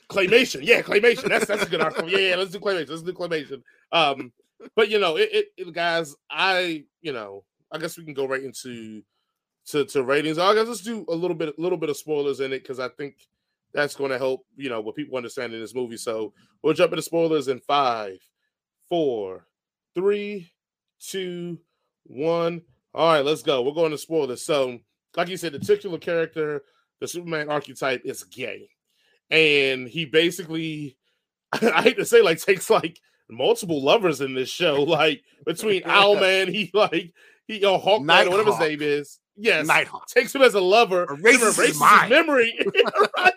[0.08, 0.60] claymation.
[0.62, 1.28] Yeah, claymation.
[1.28, 2.08] That's that's a good article.
[2.08, 2.90] Yeah, yeah, let's do claymation.
[2.90, 3.62] Let's do claymation.
[3.92, 4.32] Um,
[4.74, 8.26] but you know, it, it, it guys, I you know, I guess we can go
[8.26, 9.02] right into
[9.66, 10.38] to to ratings.
[10.38, 12.80] I guess let's do a little bit, a little bit of spoilers in it because
[12.80, 13.16] I think
[13.74, 15.96] that's going to help you know what people understand in this movie.
[15.96, 16.32] So
[16.62, 18.18] we'll jump into spoilers in five,
[18.88, 19.46] four,
[19.94, 20.50] three,
[21.00, 21.58] two,
[22.04, 22.62] one.
[22.94, 23.62] All right, let's go.
[23.62, 24.42] We're going to spoilers.
[24.42, 24.78] So
[25.16, 26.62] like you said, the titular character,
[27.00, 28.68] the Superman archetype, is gay,
[29.30, 30.96] and he basically,
[31.52, 32.98] I hate to say, like takes like
[33.30, 34.82] multiple lovers in this show.
[34.88, 37.12] Like between Owlman, he like
[37.46, 38.26] he or Hawkman, Nighthawk.
[38.26, 39.18] or whatever his name is.
[39.36, 40.06] Yes, Nighthawk.
[40.08, 42.58] takes him as a lover, Erases erases his memory.
[43.16, 43.32] right?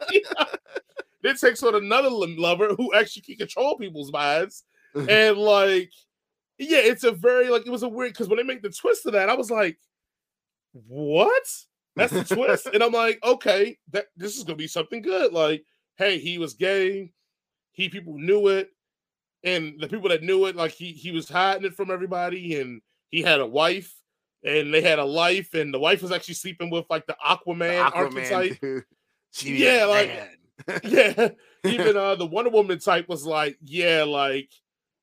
[1.21, 4.63] then takes on another lover who actually can control people's minds,
[4.95, 5.91] and like,
[6.57, 9.05] yeah, it's a very like it was a weird because when they make the twist
[9.05, 9.77] of that, I was like,
[10.73, 11.43] what?
[11.95, 15.33] That's the twist, and I'm like, okay, that this is gonna be something good.
[15.33, 15.63] Like,
[15.97, 17.11] hey, he was gay,
[17.73, 18.69] he people knew it,
[19.43, 22.81] and the people that knew it, like he he was hiding it from everybody, and
[23.09, 23.93] he had a wife.
[24.43, 27.91] And they had a life, and the wife was actually sleeping with like the Aquaman,
[27.93, 28.59] archetype.
[28.59, 28.83] dude.
[29.33, 30.09] She Yeah, like-
[30.83, 31.29] yeah,
[31.63, 34.49] even uh the Wonder Woman type was like, yeah, like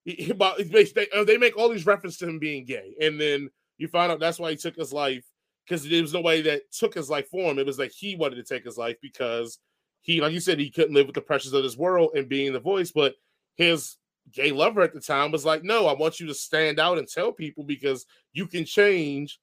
[0.05, 3.21] he, he- they, they, uh, they make all these references to him being gay, and
[3.21, 5.25] then you find out that's why he took his life
[5.69, 7.59] because there was no way that took his life for him.
[7.59, 9.59] It was like he wanted to take his life because
[10.01, 12.53] he, like you said, he couldn't live with the pressures of this world and being
[12.53, 12.91] the voice.
[12.91, 13.15] But
[13.57, 13.97] his
[14.33, 17.07] gay lover at the time was like, no, I want you to stand out and
[17.09, 19.39] tell people because you can change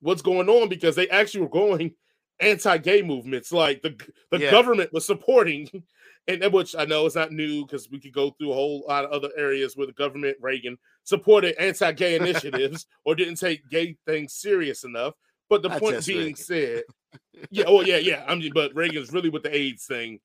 [0.00, 1.94] what's going on because they actually were going
[2.40, 3.96] anti-gay movements like the
[4.30, 4.50] the Yeah.
[4.50, 5.68] government was supporting
[6.28, 9.06] and which I know is not new because we could go through a whole lot
[9.06, 14.34] of other areas where the government Reagan supported anti-gay initiatives or didn't take gay things
[14.34, 15.14] serious enough.
[15.48, 16.36] But the Not point being Reagan.
[16.36, 16.82] said,
[17.50, 18.24] yeah, oh yeah, yeah.
[18.26, 20.20] I'm just, but Reagan's really with the AIDS thing.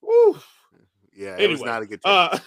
[0.00, 0.38] Woo.
[1.14, 2.00] yeah, it was Anyway, not a good.
[2.04, 2.38] Uh,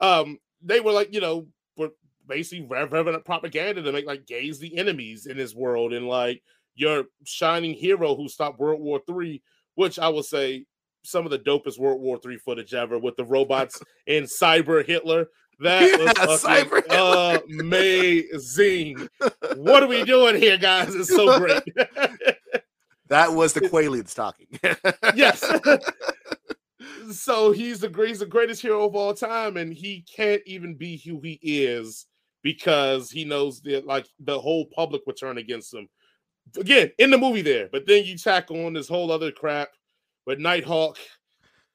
[0.00, 1.46] um, they were like, you know,
[1.76, 1.90] were
[2.26, 6.42] basically rev- revving propaganda to make like gays the enemies in this world, and like
[6.74, 9.42] your shining hero who stopped World War Three,
[9.74, 10.66] which I will say
[11.02, 15.26] some of the dopest World War Three footage ever with the robots and Cyber Hitler.
[15.60, 19.08] That Yeah, was fucking amazing.
[19.56, 20.94] what are we doing here, guys?
[20.94, 21.62] It's so great.
[23.08, 24.48] that was the Quaaludes talking.
[25.14, 25.44] yes.
[27.12, 30.74] so he's the great, he's the greatest hero of all time, and he can't even
[30.74, 32.06] be who he is
[32.42, 35.88] because he knows that like the whole public would turn against him.
[36.56, 39.68] Again, in the movie there, but then you tack on this whole other crap
[40.26, 40.96] with Nighthawk.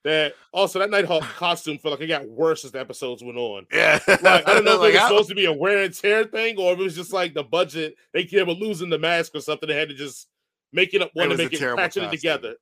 [0.06, 3.66] That also that Nighthawk costume felt like it got worse as the episodes went on.
[3.74, 5.84] yeah, Like I don't know if Like, it was how- supposed to be a wear
[5.84, 9.00] and tear thing, or if it was just like the budget they were losing the
[9.00, 9.68] mask or something.
[9.68, 10.28] They had to just
[10.72, 12.56] make it up, one to make it patching it together.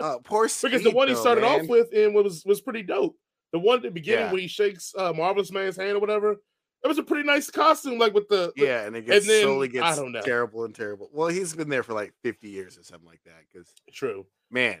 [0.00, 1.60] uh, poor because the one he started man.
[1.62, 3.16] off with and was was pretty dope.
[3.52, 4.32] The one at the beginning Yeah.
[4.32, 7.98] when he shakes uh, Marvelous Man's hand or whatever, it was a pretty nice costume,
[7.98, 10.22] like with the the- Yeah, and it gets then, slowly I gets don't know.
[10.22, 11.08] terrible and terrible.
[11.12, 13.44] Well, he's been there for like 50 years or something like that.
[13.52, 14.26] Because true.
[14.50, 14.80] man,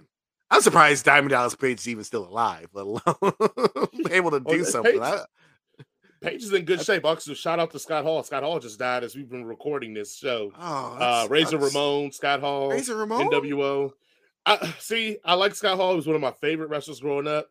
[0.52, 4.92] I'm surprised Diamond Dallas Page is even still alive, let alone able to do something.
[4.92, 5.24] Page- I-
[6.20, 7.04] Page is in good shape.
[7.04, 8.22] Also, shout out to Scott Hall.
[8.22, 10.52] Scott Hall just died as we've been recording this show.
[10.56, 13.28] oh, Uh, Razor that's- Ramon, Scott Hall, Razor Ramon.
[13.28, 13.90] NWO.
[14.46, 15.18] I see.
[15.24, 15.90] I like Scott Hall.
[15.90, 17.48] He was one of my favorite wrestlers growing up.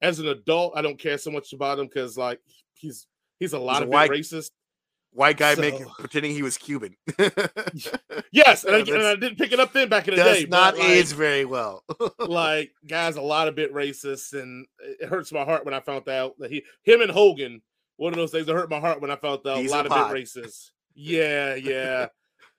[0.00, 2.40] As an adult, I don't care so much about him because like
[2.74, 3.06] he's
[3.38, 4.52] he's a lot a of white- racist.
[5.14, 6.96] White guy making pretending he was Cuban.
[8.32, 10.46] Yes, and, I, and I didn't pick it up then back in the Does day.
[10.46, 11.84] not but, like, age very well.
[12.18, 16.08] like guys a lot of bit racist and it hurts my heart when i found
[16.08, 17.62] out that he him and hogan
[17.96, 19.76] one of those things that hurt my heart when i found out He's a a
[19.76, 22.06] lot of bit racist yeah yeah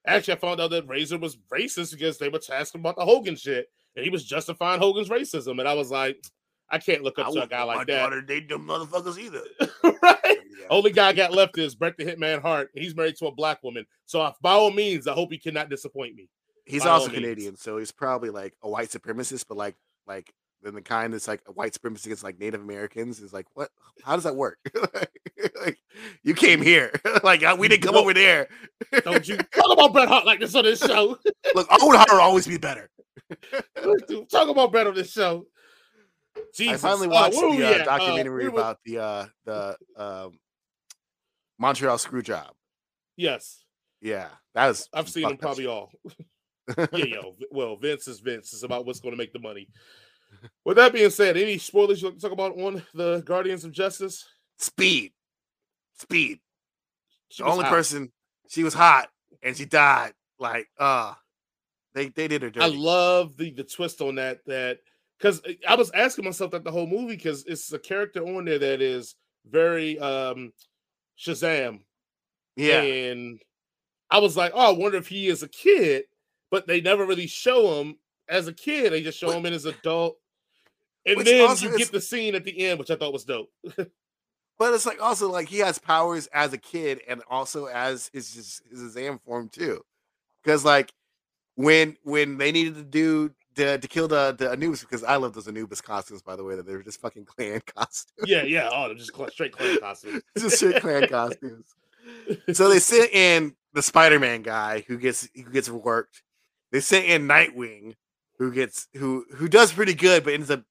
[0.08, 3.36] actually i found out that razor was racist because they were asking about the hogan
[3.36, 6.18] shit and he was justifying hogan's racism and i was like
[6.70, 9.42] i can't look up to a guy like my that daughter date them motherfuckers either.
[10.02, 10.68] right Yeah.
[10.70, 12.70] only guy I got left is Bret the Hitman Hart.
[12.74, 13.86] He's married to a black woman.
[14.06, 16.30] So, if, by all means, I hope he cannot disappoint me.
[16.66, 17.20] He's by also means.
[17.20, 19.76] Canadian, so he's probably like a white supremacist, but like
[20.08, 23.46] like then the kind that's like a white supremacist against like Native Americans is like
[23.54, 23.70] what?
[24.04, 24.58] How does that work?
[25.62, 25.78] like
[26.24, 26.92] you came here,
[27.24, 28.48] like uh, we didn't come Don't- over there.
[29.04, 31.18] Don't you talk about Bret Hart like this on this show?
[31.54, 32.90] Look, Owen Hart will always be better.
[34.32, 35.46] Talk about Bret on this show.
[36.56, 36.84] Jesus.
[36.84, 37.82] I finally Uh, watched where we the uh, at?
[37.82, 40.40] Uh, documentary were- about the uh the um
[41.58, 42.54] Montreal screw job.
[43.16, 43.64] Yes,
[44.02, 45.92] Yeah, that was I've seen them probably all.
[46.78, 47.36] yeah, yo.
[47.52, 48.52] Well, Vince is Vince.
[48.54, 49.70] It's about what's going to make the money.
[50.66, 53.72] With that being said, any spoilers you like to talk about on the Guardians of
[53.72, 54.26] Justice?
[54.60, 55.14] Speed,
[55.98, 56.40] speed.
[57.30, 57.72] She the only hot.
[57.72, 58.12] person
[58.50, 59.10] she was hot
[59.42, 60.14] and she died.
[60.40, 61.14] Like, uh
[61.94, 62.66] they they did her dirty.
[62.66, 64.40] I love the the twist on that.
[64.46, 64.80] That
[65.18, 68.60] because I was asking myself that the whole movie because it's a character on there
[68.60, 69.16] that is
[69.50, 70.52] very um
[71.20, 71.80] Shazam
[72.58, 73.42] yeah, And
[74.10, 76.06] I was like, oh, I wonder if he is a kid,
[76.50, 77.98] but they never really show him
[78.30, 78.94] as a kid.
[78.94, 80.18] They just show Which- him in as adult.
[81.06, 83.26] And which then you is- get the scene at the end, which I thought was
[83.26, 83.52] dope.
[83.78, 88.34] but it's like also like he has powers as a kid and also as his
[88.34, 89.84] his, his Shazam form too,
[90.44, 90.94] because like
[91.56, 95.34] when when they needed to do to, to kill the, the Anubis because I love
[95.34, 98.28] those Anubis costumes by the way that they were just fucking clan costumes.
[98.30, 98.70] Yeah, yeah.
[98.72, 100.24] Oh, they're just straight clan costumes.
[100.38, 101.76] just straight clan costumes.
[102.54, 106.24] So they sent in the Spider-Man guy who gets who gets worked.
[106.72, 107.96] They sent in Nightwing
[108.38, 110.64] who gets who who does pretty good, but ends up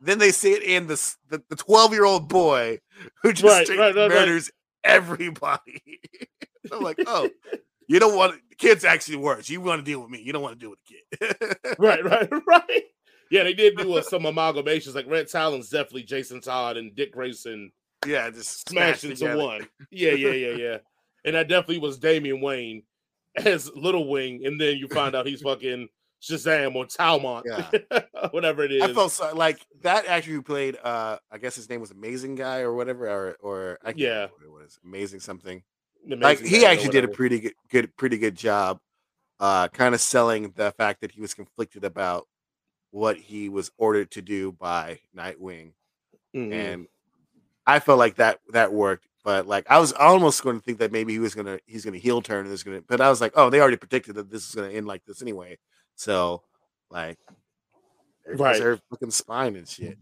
[0.00, 2.78] then they sent in the the twelve year old boy
[3.22, 4.08] who just right, right, right.
[4.08, 4.50] murders
[4.84, 5.80] everybody.
[6.72, 7.30] I'm like, oh,
[7.88, 9.48] you don't want the kid's actually worse.
[9.48, 10.20] You want to deal with me.
[10.22, 11.56] You don't want to deal with the kid.
[11.78, 12.82] right, right, right.
[13.30, 14.94] Yeah, they did do uh, some amalgamations.
[14.94, 17.72] Like Red Talon's definitely Jason Todd and Dick Grayson
[18.06, 19.42] yeah, just smashed into together.
[19.42, 19.68] one.
[19.90, 20.76] Yeah, yeah, yeah, yeah.
[21.24, 22.82] and that definitely was Damian Wayne
[23.36, 25.88] as Little Wing, and then you find out he's fucking
[26.22, 27.44] Shazam or Talmont,
[28.32, 28.82] whatever it is.
[28.82, 32.36] I felt so, like that actor who played uh I guess his name was Amazing
[32.36, 34.26] Guy or whatever or or I can't Yeah.
[34.26, 35.62] what it was Amazing something.
[36.08, 38.78] Like he actually did a pretty good, good pretty good job
[39.40, 42.26] uh kind of selling the fact that he was conflicted about
[42.90, 45.72] what he was ordered to do by Nightwing
[46.34, 46.52] Mhm.
[46.52, 46.86] and
[47.66, 50.92] I felt like that that worked but like I was almost going to think that
[50.92, 53.10] maybe he was going to he's going to heel turn and going to but I
[53.10, 55.58] was like oh they already predicted that this is going to end like this anyway
[55.96, 56.42] so
[56.90, 57.18] like
[58.26, 58.78] Right.
[58.90, 59.98] fucking spine and shit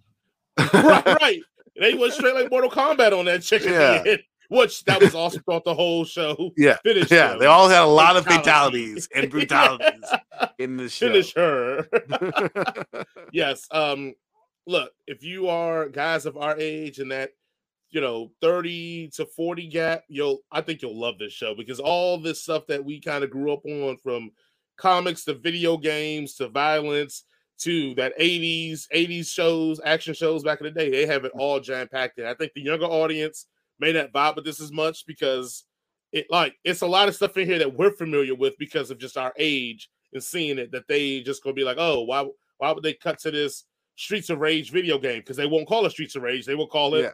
[0.58, 1.40] right, right.
[1.76, 3.72] They went straight like Mortal Kombat on that chicken.
[3.72, 4.04] Yeah.
[4.50, 4.58] Yeah.
[4.60, 6.52] Which that was awesome throughout the whole show.
[6.56, 7.38] Yeah, Finish yeah them.
[7.40, 10.04] they all had a lot of fatalities and brutalities
[10.58, 11.88] in the show Finish her.
[13.32, 13.66] yes.
[13.70, 14.14] Um,
[14.66, 17.30] look, if you are guys of our age and that,
[17.90, 22.18] you know, 30 to 40 gap, you'll I think you'll love this show because all
[22.18, 24.30] this stuff that we kind of grew up on from
[24.76, 27.24] comics to video games to violence
[27.56, 31.60] to that 80s 80s shows action shows back in the day they have it all
[31.60, 33.46] jam packed in i think the younger audience
[33.78, 35.64] may not vibe with this as much because
[36.12, 38.98] it like it's a lot of stuff in here that we're familiar with because of
[38.98, 42.24] just our age and seeing it that they just gonna be like oh why
[42.58, 43.64] why would they cut to this
[43.96, 46.66] streets of rage video game because they won't call it streets of rage they will
[46.68, 47.10] call it Yeah.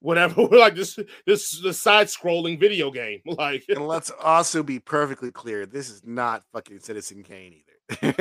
[0.00, 4.78] whatever We're like this this the side scrolling video game like and let's also be
[4.78, 7.72] perfectly clear this is not fucking citizen kane either
[8.02, 8.12] no,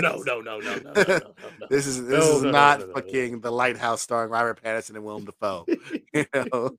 [0.00, 1.20] no, no, no, no, no, no, no.
[1.68, 5.04] This is this no, is no, not no, fucking the lighthouse starring Robert Pattinson and
[5.04, 5.66] Willem Dafoe.
[6.12, 6.76] you know,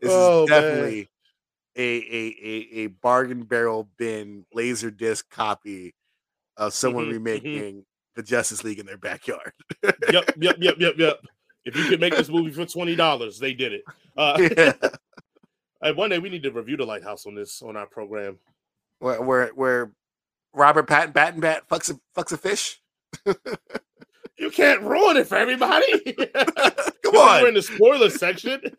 [0.00, 1.08] this oh, is definitely
[1.76, 5.94] a, a a a bargain barrel bin laser disc copy
[6.56, 7.80] of someone mm-hmm, remaking mm-hmm.
[8.16, 9.52] the Justice League in their backyard.
[9.82, 11.20] yep, yep, yep, yep, yep.
[11.64, 13.84] If you could make this movie for twenty dollars, they did it.
[14.16, 14.72] Uh, yeah.
[15.82, 18.38] Hey, one day we need to review the lighthouse on this on our program.
[18.98, 19.92] Where where where
[20.52, 22.80] Robert Patton Batten Bat fucks a fucks a fish.
[24.38, 26.00] you can't ruin it for everybody
[27.04, 28.60] Come on, we're in the spoiler section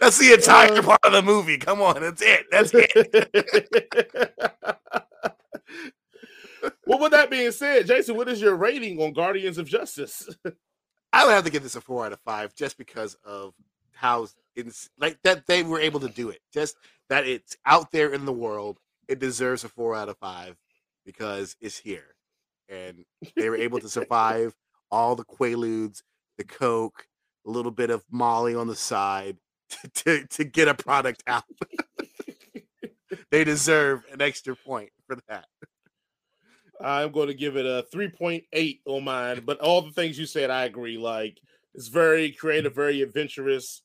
[0.00, 1.58] That's the entire Uh, part of the movie.
[1.58, 2.46] Come on, that's it.
[2.50, 4.34] That's it.
[6.86, 10.28] well, with that being said, Jason, what is your rating on Guardians of Justice?
[11.12, 13.54] I would have to give this a four out of five just because of
[13.92, 16.40] how it's like that they were able to do it.
[16.52, 16.76] Just
[17.08, 18.78] that it's out there in the world.
[19.08, 20.56] It deserves a four out of five
[21.04, 22.14] because it's here.
[22.68, 23.04] And
[23.36, 24.54] they were able to survive
[24.90, 26.02] all the quaaludes,
[26.38, 27.06] the coke,
[27.46, 29.36] a little bit of Molly on the side
[29.70, 31.44] to, to, to get a product out.
[33.30, 35.46] they deserve an extra point for that.
[36.80, 40.50] I'm going to give it a 3.8 on mine, but all the things you said,
[40.50, 40.98] I agree.
[40.98, 41.38] Like
[41.74, 43.82] it's very creative, very adventurous.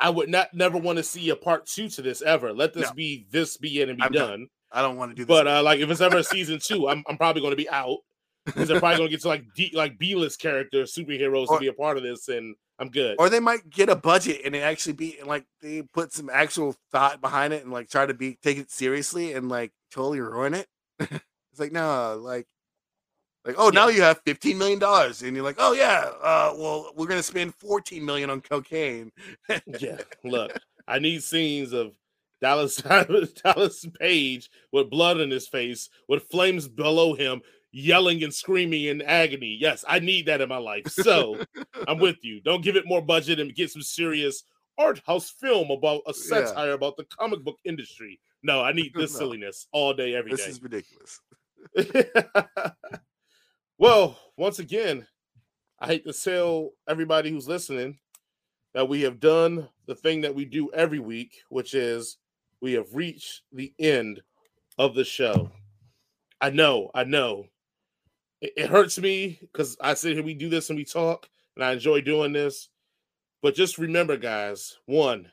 [0.00, 2.52] I would not never want to see a part two to this ever.
[2.52, 2.94] Let this No.
[2.94, 4.30] be this be it and be I'm done.
[4.30, 4.46] done.
[4.72, 5.28] I don't want to do this.
[5.28, 7.68] But uh, like if it's ever a season two, I'm, I'm probably going to be
[7.70, 7.98] out
[8.46, 11.56] because they're probably going to get to like D, like B list characters, superheroes Or-
[11.56, 13.16] to be a part of this, and I'm good.
[13.18, 16.30] or they might get a budget and it actually be and like they put some
[16.32, 20.20] actual thought behind it and like try to be take it seriously and like totally
[20.20, 20.66] ruin it.
[20.98, 22.46] it's like no, like
[23.44, 26.92] like oh now you have fifteen million dollars and you're like oh yeah, uh, well
[26.96, 29.10] we're gonna spend fourteen million on cocaine.
[29.78, 30.52] yeah, look,
[30.86, 31.92] I need scenes of
[32.40, 32.76] Dallas
[33.44, 37.40] Dallas Page with blood in his face, with flames below him,
[37.72, 39.56] yelling and screaming in agony.
[39.60, 40.88] Yes, I need that in my life.
[40.88, 41.38] So
[41.86, 42.40] I'm with you.
[42.40, 44.42] Don't give it more budget and get some serious
[44.78, 46.44] art house film about a Yeah.
[46.46, 48.18] satire about the comic book industry.
[48.42, 49.18] No, I need this No.
[49.18, 50.50] silliness all day, every this day.
[50.50, 51.20] is ridiculous.
[53.80, 55.06] Well, once again,
[55.78, 57.98] I hate to tell everybody who's listening
[58.74, 62.18] that we have done the thing that we do every week, which is
[62.60, 64.20] we have reached the end
[64.76, 65.50] of the show.
[66.42, 67.46] I know, I know.
[68.42, 71.64] It, it hurts me because I sit here, we do this and we talk, and
[71.64, 72.68] I enjoy doing this.
[73.40, 75.32] But just remember, guys, one,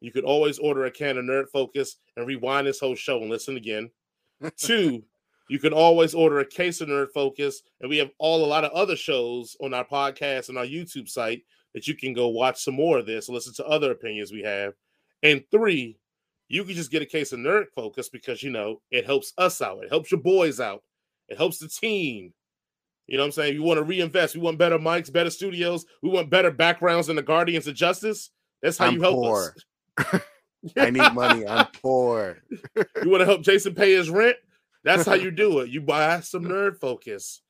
[0.00, 3.28] you could always order a can of Nerd Focus and rewind this whole show and
[3.28, 3.90] listen again.
[4.56, 5.04] Two,
[5.48, 8.64] you can always order a case of Nerd Focus, and we have all a lot
[8.64, 11.42] of other shows on our podcast and our YouTube site
[11.74, 14.74] that you can go watch some more of this, listen to other opinions we have.
[15.22, 15.98] And three,
[16.48, 19.60] you can just get a case of Nerd Focus because you know it helps us
[19.60, 20.82] out, it helps your boys out,
[21.28, 22.32] it helps the team.
[23.06, 23.54] You know what I'm saying?
[23.54, 24.34] You want to reinvest.
[24.34, 25.84] We want better mics, better studios.
[26.02, 28.30] We want better backgrounds in the Guardians of Justice.
[28.62, 29.54] That's how I'm you help poor.
[29.98, 30.22] us.
[30.78, 31.46] I need money.
[31.46, 32.38] I'm poor.
[32.76, 34.36] you want to help Jason pay his rent?
[34.84, 35.70] That's how you do it.
[35.70, 37.40] You buy some nerd focus.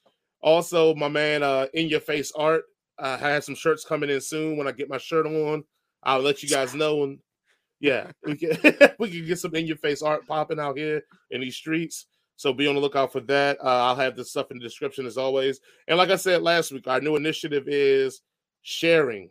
[0.41, 2.65] Also, my man, uh, in your face art.
[2.99, 4.57] I had some shirts coming in soon.
[4.57, 5.65] When I get my shirt on,
[6.05, 7.03] I'll let you guys know.
[7.03, 7.19] And
[7.81, 8.57] yeah, we can
[8.99, 12.07] we can get some in your face art popping out here in these streets.
[12.37, 13.59] So be on the lookout for that.
[13.61, 15.61] Uh, I'll have this stuff in the description as always.
[15.89, 18.23] And like I said last week, our new initiative is
[18.63, 19.31] sharing.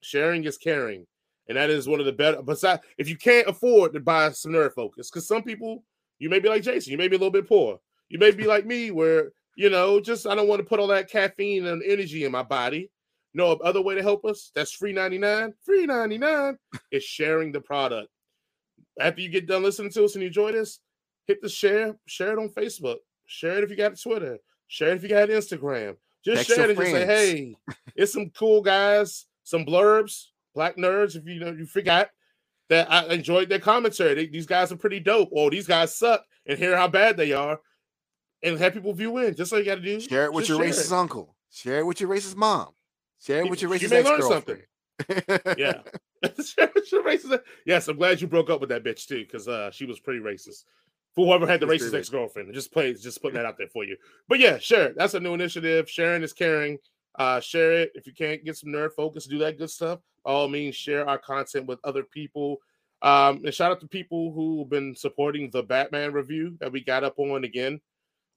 [0.00, 1.06] Sharing is caring,
[1.48, 2.42] and that is one of the better.
[2.42, 5.84] Besides, if you can't afford to buy some nerd focus, because some people
[6.22, 7.80] you may be like Jason, you may be a little bit poor.
[8.08, 10.86] You may be like me, where you know, just I don't want to put all
[10.86, 12.92] that caffeine and energy in my body.
[13.34, 14.52] No other way to help us.
[14.54, 15.52] That's free 99.
[15.64, 16.56] Free 99
[16.92, 18.08] is sharing the product.
[19.00, 20.78] After you get done listening to us and you enjoy this,
[21.26, 24.38] hit the share, share it on Facebook, share it if you got Twitter,
[24.68, 25.96] share it if you got Instagram.
[26.24, 27.56] Just Text share it and just say, hey,
[27.96, 32.10] it's some cool guys, some blerds, black nerds, if you know you forgot
[32.72, 34.14] that I enjoyed their commentary.
[34.14, 35.28] They- these guys are pretty dope.
[35.32, 37.60] Or these guys suck, and hear how bad they are,
[38.42, 39.34] and have people view in.
[39.34, 40.00] Just all you got to do.
[40.00, 40.92] Share it with your racist it.
[40.92, 41.36] uncle.
[41.50, 42.68] Share it with your racist mom.
[43.22, 44.58] Share it You- with your you racist may ex learn something.
[45.08, 45.58] girlfriend.
[45.58, 45.80] Yeah.
[46.44, 49.48] Share with your racist- yes, I'm glad you broke up with that bitch too, because
[49.48, 50.64] uh, she was pretty racist.
[51.14, 53.84] For whoever had the racist ex girlfriend, just play, just putting that out there for
[53.84, 53.96] you.
[54.28, 55.90] But yeah, sure, That's a new initiative.
[55.90, 56.78] Sharing is caring.
[57.18, 57.92] Uh, share it.
[57.94, 60.00] If you can't get some nerd focus, do that good stuff.
[60.24, 62.58] By all means, share our content with other people.
[63.02, 67.04] Um, and shout out to people who've been supporting the Batman review that we got
[67.04, 67.80] up on again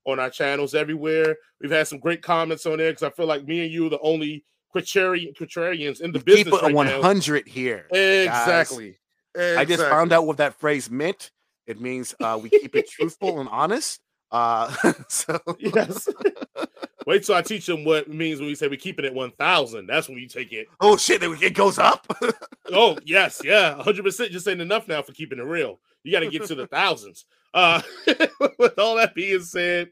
[0.05, 1.35] on our channels everywhere.
[1.61, 3.89] We've had some great comments on there because I feel like me and you are
[3.89, 4.43] the only
[4.75, 7.01] Quatrarian, Quatrarians in the We business keep it right a now.
[7.01, 7.87] 100 here.
[7.91, 8.97] Exactly.
[9.37, 11.31] I just found out what that phrase meant.
[11.67, 14.01] It means uh, we keep it truthful and honest.
[14.31, 14.73] Uh,
[15.07, 16.07] so Yes.
[17.05, 19.85] Wait till I teach them what it means when we say we're keeping it 1,000.
[19.85, 20.67] That's when you take it.
[20.81, 22.05] oh shit, it goes up.
[22.73, 23.41] Oh, yes.
[23.43, 23.75] Yeah.
[23.79, 25.79] 100% just ain't enough now for keeping it real.
[26.03, 27.25] You got to get to the thousands.
[27.53, 27.79] Uh,
[28.59, 29.89] with all that being said,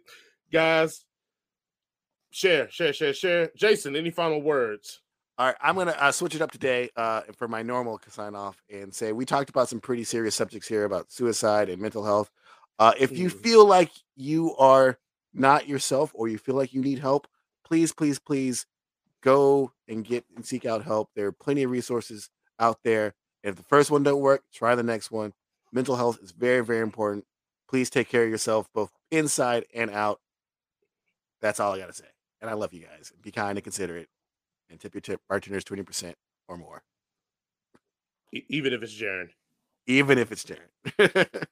[0.52, 1.06] guys,
[2.32, 3.52] share, share, share, share.
[3.56, 5.02] Jason, any final words?
[5.38, 8.62] All right, I'm gonna uh, switch it up today uh, for my normal sign off
[8.72, 12.30] and say we talked about some pretty serious subjects here about suicide and mental health.
[12.80, 13.42] Uh, if you Mhm.
[13.42, 14.98] feel like you are
[15.34, 17.28] not yourself or you feel like you need help,
[17.66, 18.66] please, please, please
[19.22, 21.10] go and get and seek out help.
[21.16, 22.30] There are plenty of resources
[22.60, 23.14] out there.
[23.44, 25.34] If the first one don't work, try the next one.
[25.72, 27.26] Mental health is very, very important.
[27.68, 30.20] Please take care of yourself both inside and out.
[31.42, 32.06] That's all I gotta say.
[32.42, 33.12] And I love you guys.
[33.22, 34.08] Be kind and considerate
[34.70, 36.14] and tip your tip bartenders 20%
[36.48, 36.84] or more,
[38.50, 39.30] even if it's Jaron.
[39.88, 40.70] even if it's Jared.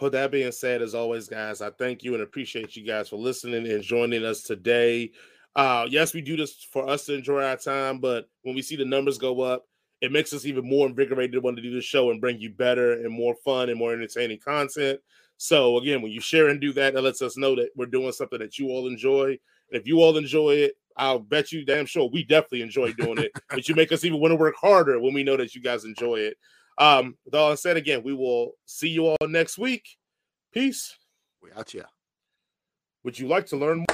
[0.00, 3.16] With that being said, as always, guys, I thank you and appreciate you guys for
[3.16, 5.12] listening and joining us today.
[5.54, 8.76] Uh, yes, we do this for us to enjoy our time, but when we see
[8.76, 9.64] the numbers go up,
[10.00, 12.50] it makes us even more invigorated to want to do the show and bring you
[12.50, 14.98] better and more fun and more entertaining content.
[15.36, 18.12] So again, when you share and do that, that lets us know that we're doing
[18.12, 19.26] something that you all enjoy.
[19.26, 23.18] And if you all enjoy it, I'll bet you damn sure we definitely enjoy doing
[23.18, 23.32] it.
[23.48, 25.84] but you make us even want to work harder when we know that you guys
[25.84, 26.36] enjoy it.
[26.78, 29.86] Um, with all that said, again, we will see you all next week.
[30.52, 30.96] Peace.
[31.42, 31.86] we out here.
[33.04, 33.86] Would you like to learn more?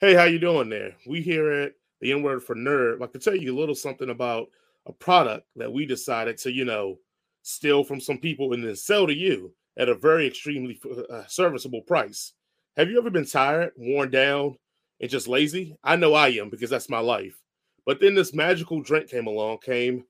[0.00, 0.94] Hey, how you doing there?
[1.06, 4.08] We here at the N word for nerd like to tell you a little something
[4.10, 4.48] about
[4.86, 6.98] a product that we decided to, you know,
[7.42, 10.80] steal from some people and then sell to you at a very extremely
[11.10, 12.32] uh, serviceable price.
[12.76, 14.56] Have you ever been tired, worn down,
[15.00, 15.76] and just lazy?
[15.84, 17.38] I know I am because that's my life.
[17.86, 20.04] But then this magical drink came along, came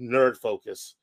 [0.00, 0.94] Nerd Focus.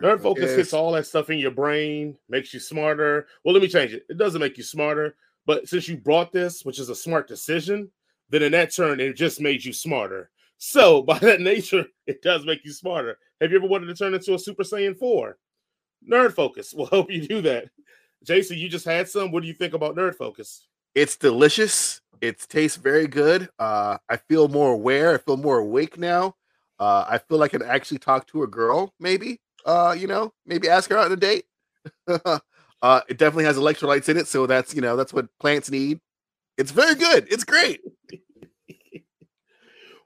[0.00, 3.26] Nerd focus hits all that stuff in your brain, makes you smarter.
[3.44, 4.04] Well, let me change it.
[4.08, 5.16] It doesn't make you smarter,
[5.46, 7.90] but since you brought this, which is a smart decision,
[8.30, 10.30] then in that turn, it just made you smarter.
[10.58, 13.18] So, by that nature, it does make you smarter.
[13.40, 15.38] Have you ever wanted to turn into a Super Saiyan 4?
[16.08, 17.70] Nerd Focus will help you do that.
[18.24, 19.30] Jason, you just had some.
[19.30, 20.66] What do you think about Nerd Focus?
[20.94, 22.00] It's delicious.
[22.20, 23.48] It tastes very good.
[23.58, 25.14] Uh, I feel more aware.
[25.14, 26.34] I feel more awake now.
[26.78, 29.40] Uh, I feel like I can actually talk to a girl, maybe.
[29.64, 31.44] Uh, you know, maybe ask her out on a date.
[32.08, 36.00] uh, it definitely has electrolytes in it, so that's you know that's what plants need.
[36.56, 37.26] It's very good.
[37.30, 37.80] It's great.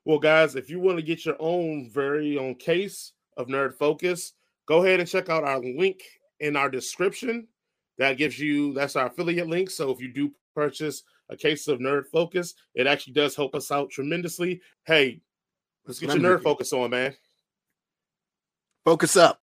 [0.05, 4.32] Well, guys, if you want to get your own very own case of Nerd Focus,
[4.66, 6.02] go ahead and check out our link
[6.40, 7.47] in our description.
[7.98, 9.70] That gives you that's our affiliate link.
[9.70, 13.71] So if you do purchase a case of Nerd Focus, it actually does help us
[13.71, 14.61] out tremendously.
[14.85, 15.21] Hey,
[15.87, 17.15] let's get your Nerd Focus on, man.
[18.85, 19.41] Focus up.